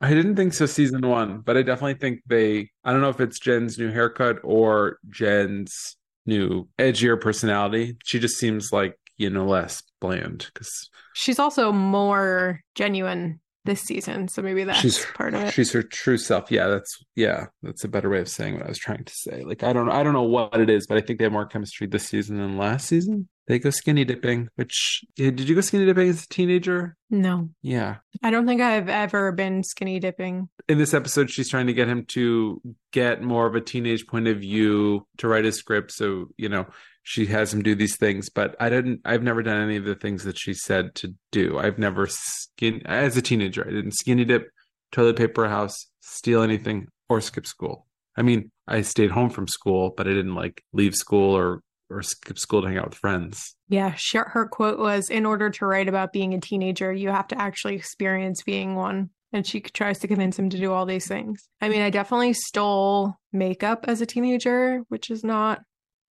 [0.00, 3.20] I didn't think so season one, but I definitely think they I don't know if
[3.20, 7.96] it's Jen's new haircut or Jen's new edgier personality.
[8.04, 14.26] She just seems like, you know, less bland because she's also more genuine this season.
[14.28, 15.54] So maybe that's she's part of it.
[15.54, 16.50] She's her true self.
[16.50, 19.44] Yeah, that's yeah, that's a better way of saying what I was trying to say.
[19.44, 21.46] Like I don't I don't know what it is, but I think they have more
[21.46, 23.28] chemistry this season than last season.
[23.46, 26.96] They go skinny dipping, which eh, did you go skinny dipping as a teenager?
[27.08, 27.96] no, Yeah.
[28.22, 30.50] I don't think I've ever been skinny dipping.
[30.68, 32.60] In this episode, she's trying to get him to
[32.92, 35.92] get more of a teenage point of view to write his script.
[35.92, 36.66] So, you know,
[37.08, 39.94] she has him do these things, but I didn't, I've never done any of the
[39.94, 41.58] things that she said to do.
[41.58, 44.50] I've never skin, as a teenager, I didn't skinny dip,
[44.92, 47.86] toilet paper house, steal anything, or skip school.
[48.14, 52.02] I mean, I stayed home from school, but I didn't like leave school or, or
[52.02, 53.56] skip school to hang out with friends.
[53.70, 57.40] Yeah, her quote was In order to write about being a teenager, you have to
[57.40, 59.08] actually experience being one.
[59.32, 61.48] And she tries to convince him to do all these things.
[61.62, 65.60] I mean, I definitely stole makeup as a teenager, which is not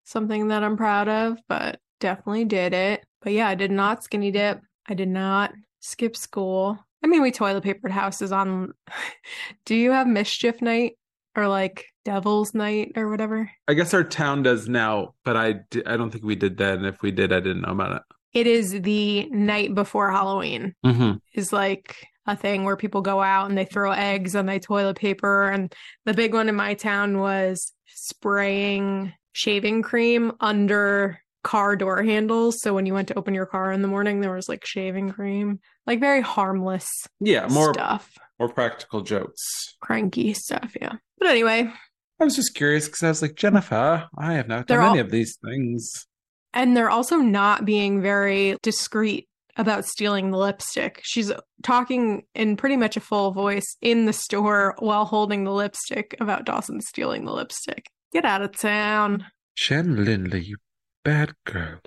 [0.08, 3.06] something that I'm proud of, but definitely did it.
[3.22, 4.62] But yeah, I did not skinny dip.
[4.88, 6.80] I did not skip school.
[7.04, 8.72] I mean, we toilet papered houses on.
[9.66, 10.94] Do you have mischief night
[11.36, 13.52] or like devil's night or whatever?
[13.68, 16.78] I guess our town does now, but I, I don't think we did that.
[16.78, 18.02] And If we did, I didn't know about it.
[18.34, 20.74] It is the night before Halloween.
[20.86, 21.18] Mm-hmm.
[21.34, 24.98] is like a thing where people go out and they throw eggs and they toilet
[24.98, 25.50] paper.
[25.50, 25.74] And
[26.06, 32.60] the big one in my town was spraying shaving cream under car door handles.
[32.62, 35.12] So when you went to open your car in the morning, there was like shaving
[35.12, 36.88] cream, like very harmless
[37.20, 39.42] Yeah, more stuff, more practical jokes.
[39.80, 40.76] cranky stuff.
[40.82, 40.94] Yeah.
[41.20, 41.72] But anyway,
[42.20, 45.12] I was just curious because I was like, Jennifer, I have not done any of
[45.12, 46.08] these things.
[46.54, 51.00] and they're also not being very discreet about stealing the lipstick.
[51.04, 51.32] She's
[51.64, 56.46] talking in pretty much a full voice in the store while holding the lipstick about
[56.46, 57.86] Dawson stealing the lipstick.
[58.12, 59.26] Get out of town.
[59.56, 60.58] Jen Lindley, you
[61.04, 61.80] bad girl.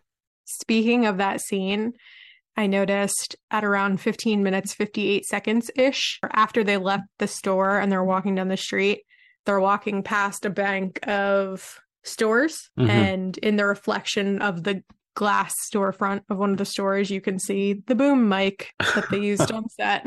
[0.45, 1.93] Speaking of that scene,
[2.57, 7.91] I noticed at around 15 minutes, 58 seconds ish, after they left the store and
[7.91, 9.03] they're walking down the street,
[9.47, 12.59] they're walking past a bank of stores.
[12.79, 12.89] Mhm.
[12.89, 14.83] And in the reflection of the
[15.15, 19.19] glass storefront of one of the stores, you can see the boom mic that they
[19.21, 20.05] used on set.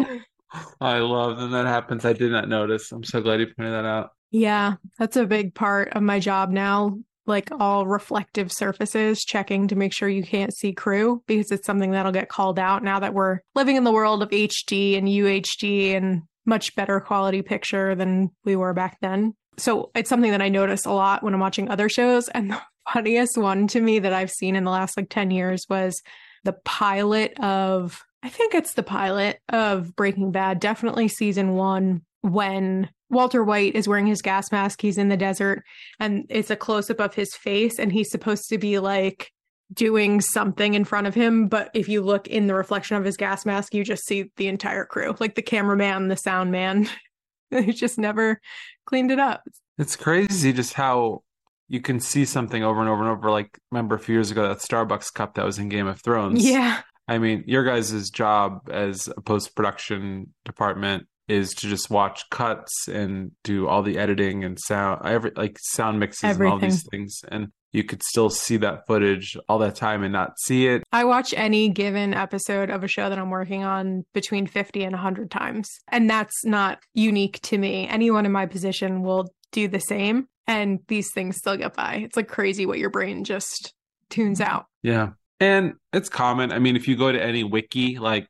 [0.79, 2.05] I love when that happens.
[2.05, 2.91] I did not notice.
[2.91, 4.09] I'm so glad you pointed that out.
[4.33, 6.97] Yeah, that's a big part of my job now.
[7.25, 11.91] Like all reflective surfaces, checking to make sure you can't see crew because it's something
[11.91, 15.95] that'll get called out now that we're living in the world of HD and UHD
[15.95, 19.35] and much better quality picture than we were back then.
[19.57, 22.27] So it's something that I notice a lot when I'm watching other shows.
[22.29, 25.63] And the funniest one to me that I've seen in the last like 10 years
[25.69, 26.01] was
[26.43, 32.89] the pilot of, I think it's the pilot of Breaking Bad, definitely season one, when
[33.09, 34.81] Walter White is wearing his gas mask.
[34.81, 35.63] He's in the desert
[35.99, 39.29] and it's a close up of his face, and he's supposed to be like
[39.71, 41.47] doing something in front of him.
[41.47, 44.47] But if you look in the reflection of his gas mask, you just see the
[44.47, 46.89] entire crew like the cameraman, the sound man.
[47.51, 48.39] they just never
[48.85, 49.43] cleaned it up.
[49.77, 51.23] It's crazy just how
[51.67, 53.31] you can see something over and over and over.
[53.31, 56.45] Like, remember a few years ago that Starbucks cup that was in Game of Thrones?
[56.45, 56.81] Yeah.
[57.07, 62.87] I mean, your guys' job as a post production department is to just watch cuts
[62.87, 67.21] and do all the editing and sound, every like sound mixes and all these things.
[67.29, 70.83] And you could still see that footage all that time and not see it.
[70.91, 74.93] I watch any given episode of a show that I'm working on between 50 and
[74.93, 75.69] 100 times.
[75.87, 77.87] And that's not unique to me.
[77.87, 80.27] Anyone in my position will do the same.
[80.45, 81.95] And these things still get by.
[81.95, 83.73] It's like crazy what your brain just
[84.09, 84.51] tunes mm-hmm.
[84.51, 84.65] out.
[84.83, 85.11] Yeah.
[85.39, 86.51] And it's common.
[86.51, 88.27] I mean, if you go to any wiki, like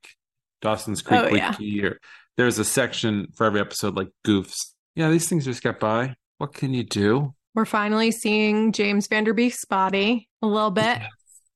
[0.61, 1.51] Dawson's Creek Oh, yeah.
[1.51, 1.99] wiki, or
[2.37, 4.55] there's a section for every episode like goofs.
[4.95, 6.15] Yeah, these things just get by.
[6.37, 7.33] What can you do?
[7.55, 10.99] We're finally seeing James Van Der Beek's body a little bit.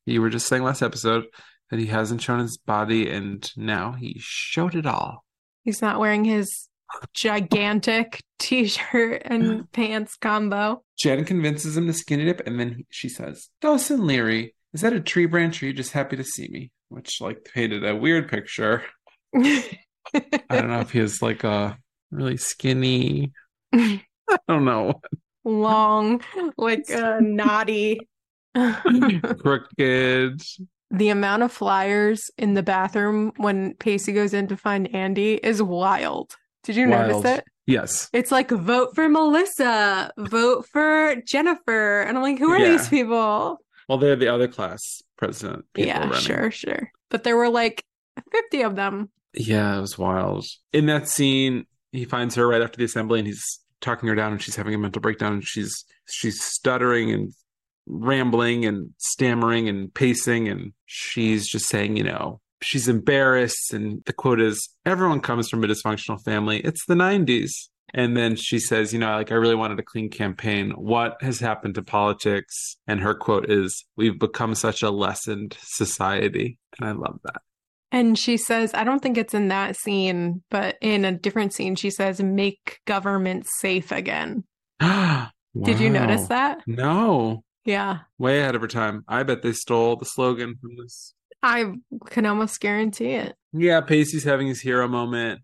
[0.05, 1.25] You were just saying last episode
[1.71, 5.23] that he hasn't shown his body, and now he showed it all.
[5.63, 6.69] He's not wearing his
[7.13, 10.83] gigantic t shirt and pants combo.
[10.97, 14.93] Jen convinces him to skinny dip, and then he- she says, Dawson Leery, is that
[14.93, 16.71] a tree branch or are you just happy to see me?
[16.89, 18.83] Which, like, painted a weird picture.
[20.13, 21.77] I don't know if he has, like, a
[22.11, 23.31] really skinny.
[23.73, 24.01] I
[24.47, 25.01] don't know.
[25.45, 26.21] Long,
[26.57, 27.99] like a uh, naughty
[29.39, 30.41] Crooked.
[30.91, 35.61] the amount of flyers in the bathroom when Pacey goes in to find Andie is
[35.61, 36.35] wild.
[36.63, 37.11] Did you Wild.
[37.23, 37.43] notice it?
[37.65, 38.09] Yes.
[38.13, 42.01] It's like vote for Melissa, vote for Jennifer.
[42.01, 42.71] And I'm like, who are Yeah.
[42.71, 43.59] these people?
[43.87, 45.65] Well, they're the other class president.
[45.73, 46.19] people yeah, running.
[46.19, 46.91] sure, sure.
[47.09, 47.83] But there were like
[48.31, 49.09] 50 of them.
[49.33, 50.45] Yeah, it was wild.
[50.73, 54.31] In that scene, he finds her right after the assembly and he's talking her down
[54.31, 57.31] and she's having a mental breakdown and she's she's stuttering and
[57.85, 64.13] rambling and stammering and pacing and she's just saying, you know, she's embarrassed and the
[64.13, 66.59] quote is everyone comes from a dysfunctional family.
[66.59, 67.51] It's the 90s.
[67.93, 70.71] And then she says, you know, like I really wanted a clean campaign.
[70.71, 72.75] What has happened to politics?
[72.85, 77.41] And her quote is, "We've become such a lessened society." And I love that.
[77.91, 81.75] And she says, I don't think it's in that scene, but in a different scene,
[81.75, 84.43] she says, make government safe again.
[84.81, 86.59] Did you notice that?
[86.67, 87.99] No, Yeah.
[88.17, 89.03] way ahead of her time.
[89.07, 91.13] I bet they stole the slogan from this.
[91.41, 91.73] I
[92.09, 93.35] can almost guarantee it.
[93.53, 95.41] Yeah, Pacey's having his hero moment.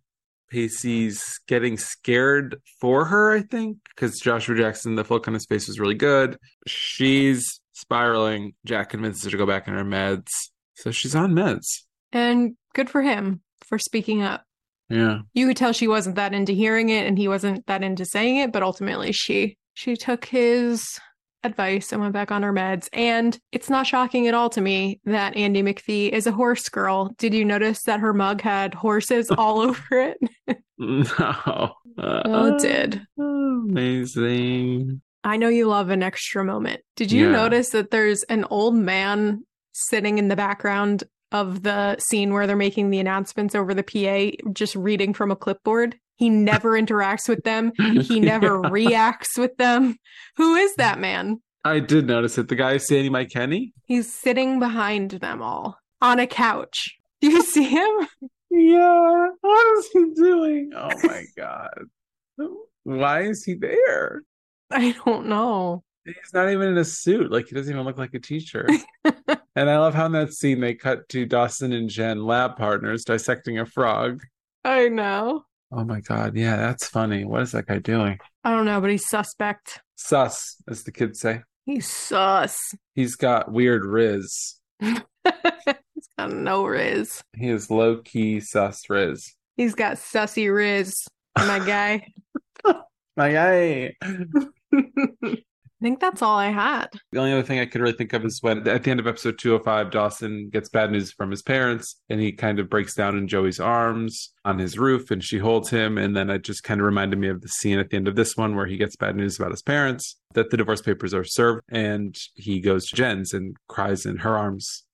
[0.49, 5.67] Pacey's getting scared for her, I think, because Joshua Jackson, the look on his face
[5.67, 6.37] was really good.
[6.67, 8.53] She's spiraling.
[8.65, 10.27] Jack convinces her to go back on her meds.
[10.75, 11.65] So she's on meds.
[12.14, 14.43] And good for him for speaking up.
[14.89, 15.20] Yeah.
[15.34, 18.38] You could tell she wasn't that into hearing it and he wasn't that into saying
[18.38, 20.86] it, but ultimately she she took his
[21.45, 22.88] advice and went back on her meds.
[22.93, 27.14] And it's not shocking at all to me that Andie McPhee is a horse girl.
[27.18, 30.18] Did you notice that her mug had horses all over it?
[30.78, 31.74] No.
[31.95, 33.05] Oh, it did.
[33.20, 34.99] Oh, amazing.
[35.24, 36.82] I know you love an extra moment.
[36.95, 37.32] Did you Yeah.
[37.34, 41.03] notice that there's an old man sitting in the background
[41.34, 45.36] of the scene where they're making the announcements over the PA, just reading from a
[45.36, 45.97] clipboard?
[46.15, 47.73] He never interacts with them.
[48.03, 48.69] He never Yeah.
[48.69, 49.97] reacts with them.
[50.38, 51.41] Who is that man?
[51.65, 52.47] I did notice it.
[52.49, 53.73] The guy is Sandy Mike Kenny.
[53.86, 56.97] He's sitting behind them all on a couch.
[57.21, 58.07] Do you see him?
[58.51, 59.27] Yeah.
[59.41, 60.71] What is he doing?
[60.75, 61.86] Oh my god.
[62.84, 64.23] Why is he there?
[64.69, 65.84] I don't know.
[66.05, 67.31] He's not even in a suit.
[67.31, 68.67] Like he doesn't even look like a teacher.
[69.55, 73.05] and I love how in that scene they cut to Dawson and Jen, lab partners,
[73.05, 74.21] dissecting a frog.
[74.65, 75.45] I know.
[75.71, 76.35] Oh my god.
[76.35, 77.25] Yeah, that's funny.
[77.25, 78.19] What is that guy doing?
[78.43, 79.81] I don't know, but he's suspect.
[79.95, 81.41] Sus, as the kids say.
[81.65, 82.57] He's sus.
[82.93, 84.59] He's got weird riz.
[84.79, 84.99] he's
[86.17, 87.23] got no riz.
[87.37, 89.33] He is low key sus riz.
[89.55, 90.93] He's got sussy riz,
[91.37, 92.07] my guy.
[93.15, 93.95] My guy.
[95.84, 96.88] I think that's all I had.
[97.11, 99.07] The only other thing I could really think of is when at the end of
[99.07, 103.17] episode 205, Dawson gets bad news from his parents and he kind of breaks down
[103.17, 105.97] in Joey's arms on his roof and she holds him.
[105.97, 108.15] And then it just kind of reminded me of the scene at the end of
[108.15, 111.25] this one where he gets bad news about his parents, that the divorce papers are
[111.25, 114.86] served, and he goes to Jen's and cries in her arms.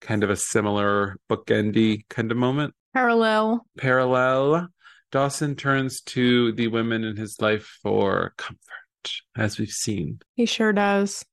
[0.00, 2.72] Kind of a similar bookendy kind of moment.
[2.94, 3.66] Parallel.
[3.76, 4.68] Parallel.
[5.12, 8.58] Dawson turns to the women in his life for comfort,
[9.36, 10.20] as we've seen.
[10.34, 11.24] He sure does.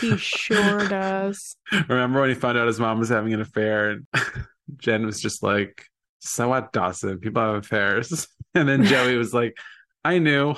[0.00, 1.56] He sure does.
[1.88, 4.06] Remember when he found out his mom was having an affair and
[4.76, 5.84] Jen was just like,
[6.20, 7.18] So what, Dawson?
[7.18, 8.26] People have affairs.
[8.54, 9.56] And then Joey was like,
[10.04, 10.54] I knew.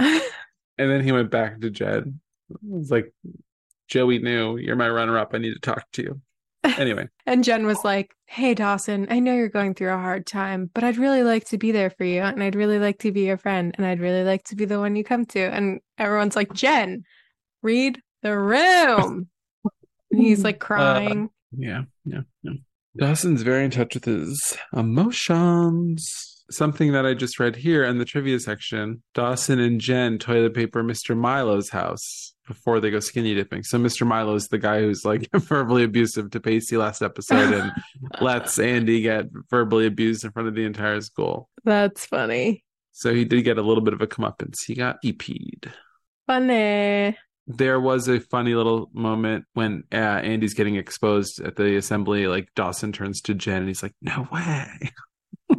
[0.00, 0.20] And
[0.78, 2.18] then he went back to Jen.
[2.50, 3.12] It was like,
[3.88, 4.56] Joey knew.
[4.56, 5.32] You're my runner up.
[5.32, 6.20] I need to talk to you.
[6.78, 10.70] Anyway, and Jen was like, Hey, Dawson, I know you're going through a hard time,
[10.74, 12.22] but I'd really like to be there for you.
[12.22, 13.74] And I'd really like to be your friend.
[13.76, 15.40] And I'd really like to be the one you come to.
[15.40, 17.04] And everyone's like, Jen,
[17.62, 19.28] read the room.
[20.10, 21.30] And he's like uh, crying.
[21.56, 22.52] yeah, yeah, yeah.
[22.96, 26.42] Dawson's very in touch with his emotions.
[26.50, 30.82] Something that I just read here in the trivia section Dawson and Jen toilet paper
[30.82, 31.16] Mr.
[31.16, 33.62] Milo's house before they go skinny dipping.
[33.62, 34.06] So, Mr.
[34.06, 37.72] Milo is the guy who's like verbally abusive to Pacey last episode and
[38.20, 41.48] lets Andie get verbally abused in front of the entire school.
[41.64, 42.64] That's funny.
[42.92, 44.64] So, he did get a little bit of a comeuppance.
[44.66, 45.72] He got EP'd.
[46.26, 47.16] Funny.
[47.48, 52.26] There was a funny little moment when uh, Andie's getting exposed at the assembly.
[52.26, 54.90] Like Dawson turns to Jen and he's like, "No way."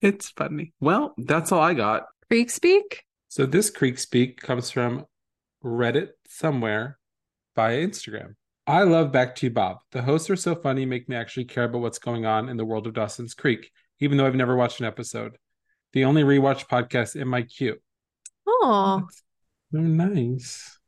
[0.00, 0.72] it's funny.
[0.80, 2.06] Well, that's all I got.
[2.28, 3.04] Creek speak?
[3.36, 5.04] So this Creek Speak comes from
[5.66, 6.98] Reddit somewhere
[7.56, 8.34] via Instagram.
[8.68, 9.78] I love Back to You, Bob.
[9.90, 12.64] The hosts are so funny, make me actually care about what's going on in the
[12.64, 15.36] world of Dawson's Creek, even though I've never watched an episode.
[15.92, 17.76] The only rewatch podcast in my queue.
[18.46, 19.06] Oh,
[19.72, 20.78] They're nice.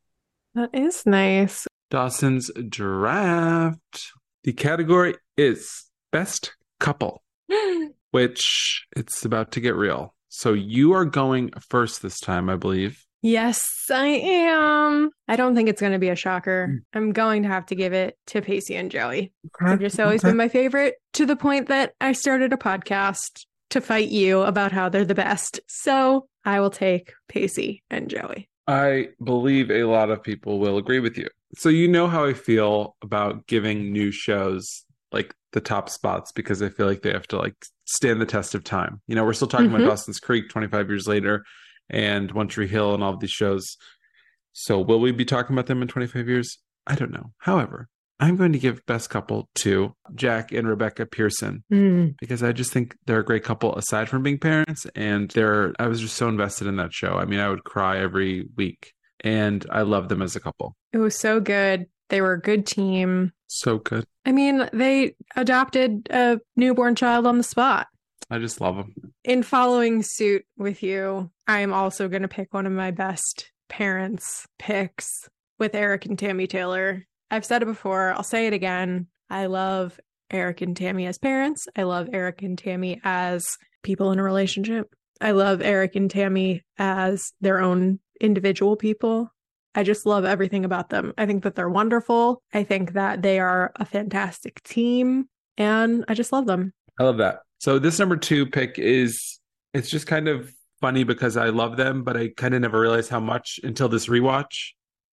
[0.55, 1.67] that is nice.
[1.91, 4.13] Dawson's draft.
[4.45, 7.23] The category is best couple,
[8.13, 10.15] which it's about to get real.
[10.29, 13.05] So you are going first this time, I believe.
[13.23, 15.11] Yes, I am.
[15.27, 16.83] I don't think it's going to be a shocker.
[16.95, 19.33] I'm going to have to give it to Pacey and Joey.
[19.67, 20.31] They've just always Okay.
[20.31, 24.73] been my favorite to the point that I started a podcast to fight you about
[24.73, 25.61] how they're the best.
[25.67, 28.49] So I will take Pacey and Joey.
[28.69, 31.29] I believe a lot of people will agree with you.
[31.57, 36.63] So you know how I feel about giving new shows like the top spots because
[36.63, 37.55] I feel like they have to like
[37.87, 39.01] stand the test of time.
[39.09, 39.77] You know, we're still talking Mhm.
[39.77, 41.45] about Dawson's Creek 25 years later
[41.91, 43.77] and One Tree Hill and all of these shows.
[44.53, 46.59] So will we be talking about them in 25 years?
[46.87, 47.33] I don't know.
[47.39, 47.89] However,
[48.21, 52.09] I'm going to give best couple to Jack and Rebecca Pearson hmm.
[52.21, 55.87] because I just think they're a great couple aside from being parents and they're I
[55.87, 57.15] was just so invested in that show.
[57.15, 60.75] I mean, I would cry every week and I love them as a couple.
[60.93, 61.87] It was so good.
[62.09, 63.33] They were a good team.
[63.47, 64.05] So good.
[64.25, 67.87] I mean, they adopted a newborn child on the spot.
[68.31, 68.95] I just love them.
[69.25, 73.51] In following suit with you, I am also going to pick one of my best
[73.69, 77.07] parents' picks with Eric and Tammy Taylor.
[77.31, 79.07] I've said it before, I'll say it again.
[79.31, 79.99] I love
[80.31, 81.67] Eric and Tammy as parents.
[81.77, 84.95] I love Eric and Tammy as people in a relationship.
[85.21, 89.33] I love Eric and Tammy as their own individual people.
[89.75, 91.13] I just love everything about them.
[91.19, 92.43] I think that they're wonderful.
[92.53, 96.73] I think that they are a fantastic team, and I just love them.
[96.99, 97.41] I love that.
[97.59, 99.41] So this number two pick is
[99.75, 103.11] it's just kind of funny because I love them, but I kind of never realized
[103.11, 104.53] how much until this rewatch.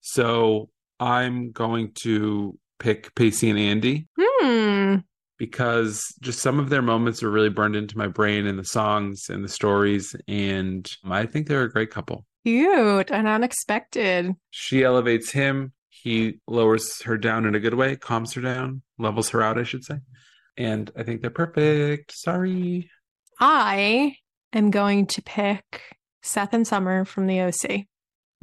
[0.02, 0.70] So
[1.00, 4.98] I'm going to pick Pacey and Andie Hmm.
[5.38, 9.24] because just some of their moments are really burned into my brain and the songs
[9.30, 10.16] and the stories.
[10.28, 12.26] And I think they're a great couple.
[12.46, 14.36] Cute and unexpected.
[14.52, 15.74] She elevates him.
[15.90, 19.64] He lowers her down in a good way, calms her down, levels her out, I
[19.64, 19.96] should say.
[20.58, 22.14] And I think they're perfect.
[22.16, 22.90] Sorry.
[23.40, 24.16] I
[24.54, 25.82] am going to pick
[26.24, 27.54] Seth and Summer from the OC.
[27.70, 27.86] I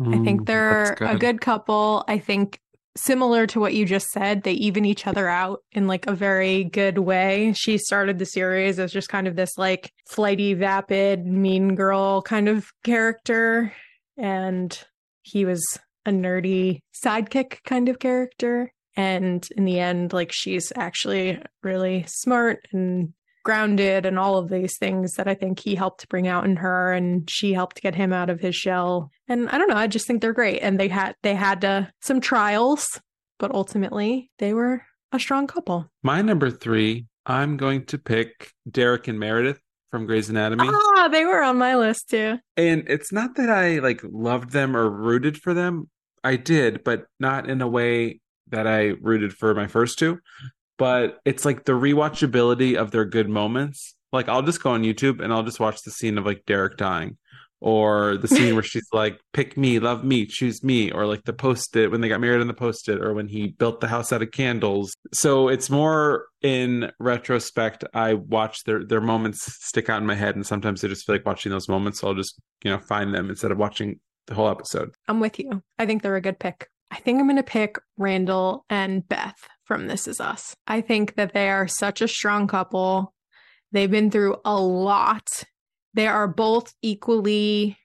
[0.00, 2.04] Mm, think they're that's a good couple.
[2.08, 2.58] I think
[2.96, 6.64] similar to what you just said, they even each other out in like a very
[6.64, 7.52] good way.
[7.56, 12.48] She started the series as just kind of this like flighty, vapid, mean girl kind
[12.48, 13.72] of character.
[14.16, 14.76] And
[15.22, 15.62] he was
[16.04, 18.72] a nerdy sidekick kind of character.
[18.96, 23.12] And in the end, like she's actually really smart and
[23.44, 26.92] grounded and all of these things that I think he helped bring out in her
[26.92, 29.10] and she helped get him out of his shell.
[29.28, 30.60] And I don't know, I just think they're great.
[30.60, 33.00] And they had they had uh, some trials,
[33.38, 35.90] but ultimately they were a strong couple.
[36.02, 40.68] My number three, I'm going to pick Derek and Meredith from Grey's Anatomy.
[40.68, 42.38] Ah, they were on my list too.
[42.56, 45.90] And it's not that I like loved them or rooted for them.
[46.24, 48.20] I did, but not in a way
[48.52, 50.20] that I rooted for my first two.
[50.78, 53.94] But it's like the rewatchability of their good moments.
[54.12, 56.76] Like I'll just go on YouTube and I'll just watch the scene of like Derek
[56.76, 57.18] dying.
[57.60, 61.32] Or the scene where she's like, pick me, love me, choose me, or like the
[61.32, 63.86] post it when they got married on the post it, or when he built the
[63.86, 64.92] house out of candles.
[65.12, 70.34] So it's more in retrospect, I watch their their moments stick out in my head,
[70.34, 72.00] and sometimes I just feel like watching those moments.
[72.00, 72.34] So I'll just,
[72.64, 74.94] you know, find them instead of watching the whole episode.
[75.06, 75.62] I'm with you.
[75.78, 76.68] I think they're a good pick.
[76.92, 80.54] I think I'm going to pick Randall and Beth from This Is Us.
[80.66, 83.14] I think that they are such a strong couple.
[83.72, 85.26] They've been through a lot.
[85.94, 87.78] They are both equally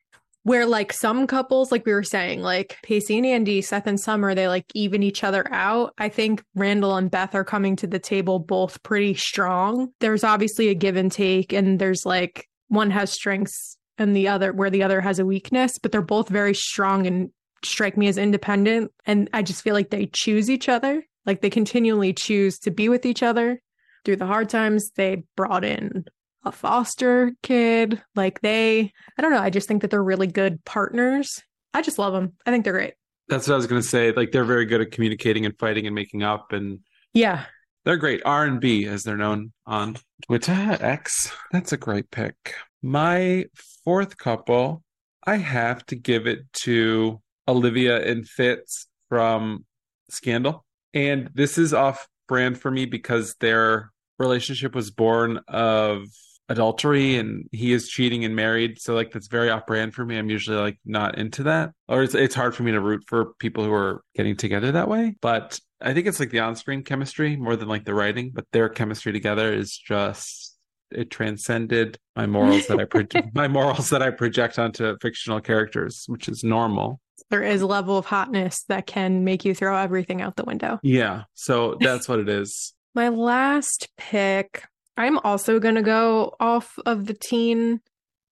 [0.44, 4.36] where like some couples like we were saying like Pacey and Andie, Seth and Summer,
[4.36, 5.94] they like even each other out.
[5.98, 9.94] I think Randall and Beth are coming to the table both pretty strong.
[10.02, 14.52] There's obviously a give and take and there's like one has strengths and the other
[14.52, 17.30] where the other has a weakness, but they're both very strong and
[17.64, 18.92] strike me as independent.
[19.06, 21.04] And I just feel like they choose each other.
[21.26, 23.62] Like they continually choose to be with each other
[24.06, 24.92] through the hard times.
[24.96, 26.06] They brought in
[26.46, 28.02] a foster kid.
[28.16, 29.42] Like they, I don't know.
[29.42, 31.42] I just think that they're really good partners.
[31.74, 32.34] I just love them.
[32.46, 32.94] I think they're great.
[33.28, 34.14] That's what I was gonna say.
[34.14, 36.80] Like they're very good at communicating and fighting and making up, and
[37.14, 37.44] Yeah.
[37.84, 38.22] they're great.
[38.24, 41.30] R and B, as they're known on Twitter X.
[41.52, 42.56] That's a great pick.
[42.82, 43.46] My
[43.84, 44.84] fourth couple,
[45.26, 49.66] I have to give it to Olivia and Fitz from
[50.10, 50.66] Scandal.
[50.94, 56.06] And this is off brand for me because their relationship was born of
[56.50, 58.80] adultery and he is cheating and married.
[58.80, 60.18] So like that's very off brand for me.
[60.18, 61.72] I'm usually like not into that.
[61.88, 64.88] Or it's it's hard for me to root for people who are getting together that
[64.88, 65.16] way.
[65.22, 68.70] But I think it's like the on-screen chemistry more than like the writing, but their
[68.70, 70.58] chemistry together is just
[70.90, 76.06] it transcended my morals that I pro- my morals that I project onto fictional characters,
[76.08, 77.02] which is normal.
[77.30, 80.80] There is a level of hotness that can make you throw everything out the window.
[80.84, 82.74] Yeah, so that's what it is.
[82.96, 84.64] My last pick,
[84.96, 87.82] I'm also going to go off of the teen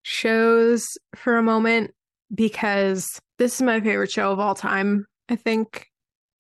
[0.03, 0.85] shows
[1.15, 1.93] for a moment
[2.35, 3.07] because
[3.39, 5.89] This is my favorite show of all time, I think.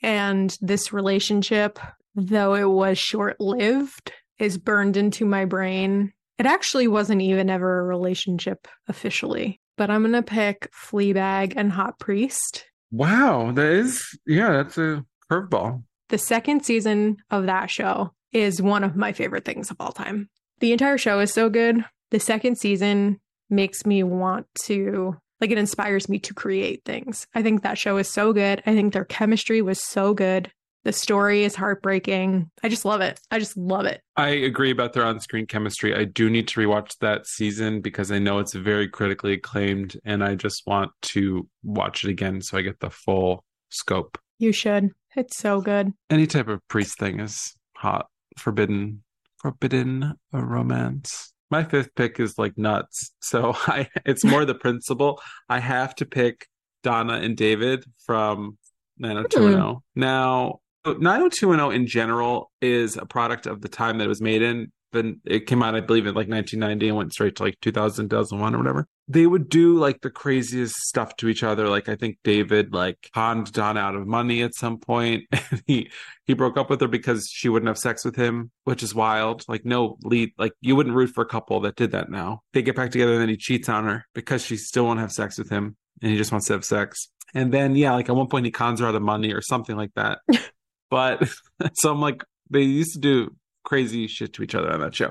[0.02, 1.78] And this relationship,
[2.14, 6.12] though it was short lived, is burned into my brain.
[6.38, 11.72] It actually wasn't even ever a relationship officially, but I'm going to pick Fleabag and
[11.72, 12.66] Hot Priest.
[12.90, 15.82] Wow, that is yeah, that's a curveball.
[16.10, 20.28] The second season of that show is one of my favorite things of all time.
[20.60, 21.84] The entire show is so good.
[22.10, 23.20] The second season
[23.50, 27.26] makes me want to like it inspires me to create things.
[27.34, 28.62] I think that show is so good.
[28.66, 30.50] I think their chemistry was so good.
[30.84, 32.50] The story is heartbreaking.
[32.62, 33.18] I just love it.
[33.30, 34.02] I just love it.
[34.16, 35.94] I agree about their on-screen chemistry.
[35.94, 40.22] I do need to rewatch that season because I know it's very critically acclaimed and
[40.22, 44.18] I just want to watch it again so I get the full scope.
[44.38, 44.90] You should.
[45.16, 45.92] It's so good.
[46.10, 48.06] Any type of priest thing is hot.
[48.36, 49.02] Forbidden
[49.38, 51.32] forbidden romance.
[51.50, 53.12] My fifth pick is like nuts.
[53.20, 55.20] So I it's more the principle.
[55.48, 56.46] I have to pick
[56.82, 58.58] Donna and David from
[58.98, 59.62] 90210.
[59.62, 59.78] Hmm.
[59.94, 64.70] Now 90210 in general is a product of the time that it was made in.
[64.92, 68.08] Then it came out, I believe, in like 1990 and went straight to like 2000,
[68.08, 68.86] 2001 or whatever.
[69.08, 71.68] They would do like the craziest stuff to each other.
[71.68, 75.90] Like I think David like conned Donna out of money at some point, and he
[76.26, 79.44] he broke up with her because she wouldn't have sex with him, which is wild.
[79.48, 82.08] Like no lead, like you wouldn't root for a couple that did that.
[82.08, 85.00] Now they get back together and then he cheats on her because she still won't
[85.00, 87.08] have sex with him, and he just wants to have sex.
[87.34, 89.76] And then yeah, like at one point he cons her out of money or something
[89.76, 90.20] like that.
[90.94, 91.28] But
[91.74, 93.34] so I'm like, they used to do
[93.64, 95.10] crazy shit to each other on that show.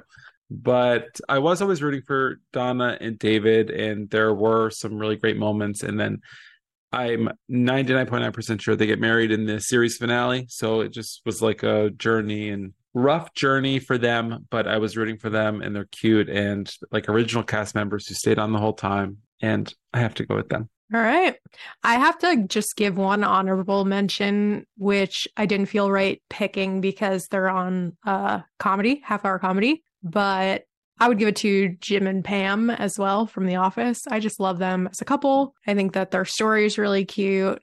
[0.49, 5.36] But I was always rooting for Donna and David, and there were some really great
[5.36, 5.84] moments.
[5.84, 6.21] And then
[6.93, 10.45] I'm 99.9% sure they get married in the series finale.
[10.47, 14.95] So it just was like a journey and rough journey for them, but I was
[14.95, 18.59] rooting for them and they're cute and like original cast members who stayed on the
[18.59, 19.17] whole time.
[19.41, 20.69] And I have to go with them.
[20.94, 21.36] All right.
[21.84, 27.28] I have to just give one honorable mention, which I didn't feel right picking because
[27.28, 30.66] they're on uh comedy, half hour comedy, but
[31.00, 34.02] I would give it to Jim and Pam as well from The Office.
[34.08, 35.56] I just love them as a couple.
[35.66, 37.62] I think that their story is really cute.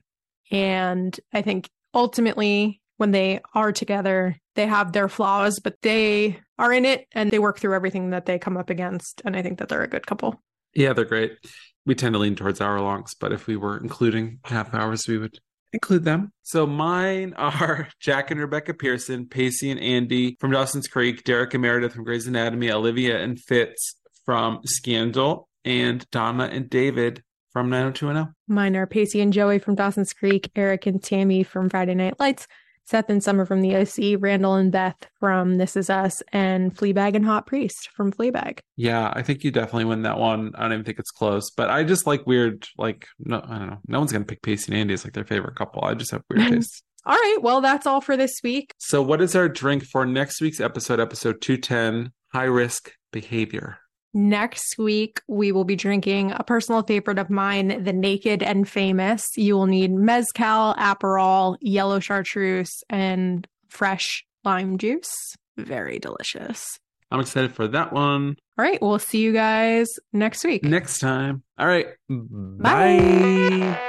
[0.51, 6.73] And I think ultimately, when they are together, they have their flaws, but they are
[6.73, 9.21] in it and they work through everything that they come up against.
[9.23, 10.41] And I think that they're a good couple.
[10.75, 11.37] Yeah, they're great.
[11.85, 15.17] We tend to lean towards hour longs, but if we were including half hours, we
[15.17, 15.39] would
[15.73, 16.31] include them.
[16.43, 21.61] So mine are Jack and Rebecca Pearson, Pacey and Andie from Dawson's Creek, Derek and
[21.61, 28.33] Meredith from Grey's Anatomy, Olivia and Fitz from Scandal, and Donna and David from 90210.
[28.47, 32.47] Mine are Pacey and Joey from Dawson's Creek, Eric and Tammy from Friday Night Lights,
[32.91, 37.15] Seth and Summer from the OC, Randall and Beth from This Is Us, and Fleabag
[37.15, 38.59] and Hot Priest from Fleabag.
[38.75, 40.51] Yeah, I think you definitely win that one.
[40.55, 43.69] I don't even think it's close, but I just like weird, like, no, I don't
[43.69, 43.77] know.
[43.87, 45.85] No one's going to pick Pacey and Andie as like their favorite couple.
[45.85, 46.83] I just have weird tastes.
[47.05, 48.73] All right, well, that's all for this week.
[48.77, 53.79] So, what is our drink for next week's episode, episode 210 High Risk Behavior?
[54.13, 59.25] Next week, we will be drinking a personal favorite of mine, the Naked and Famous.
[59.37, 65.13] You will need Mezcal, Aperol, yellow chartreuse, and fresh lime juice.
[65.57, 66.65] Very delicious.
[67.09, 68.37] I'm excited for that one.
[68.57, 70.63] All right, we'll see you guys next week.
[70.63, 71.43] Next time.
[71.57, 71.87] All right.
[72.09, 72.99] Bye.
[72.99, 73.87] Bye.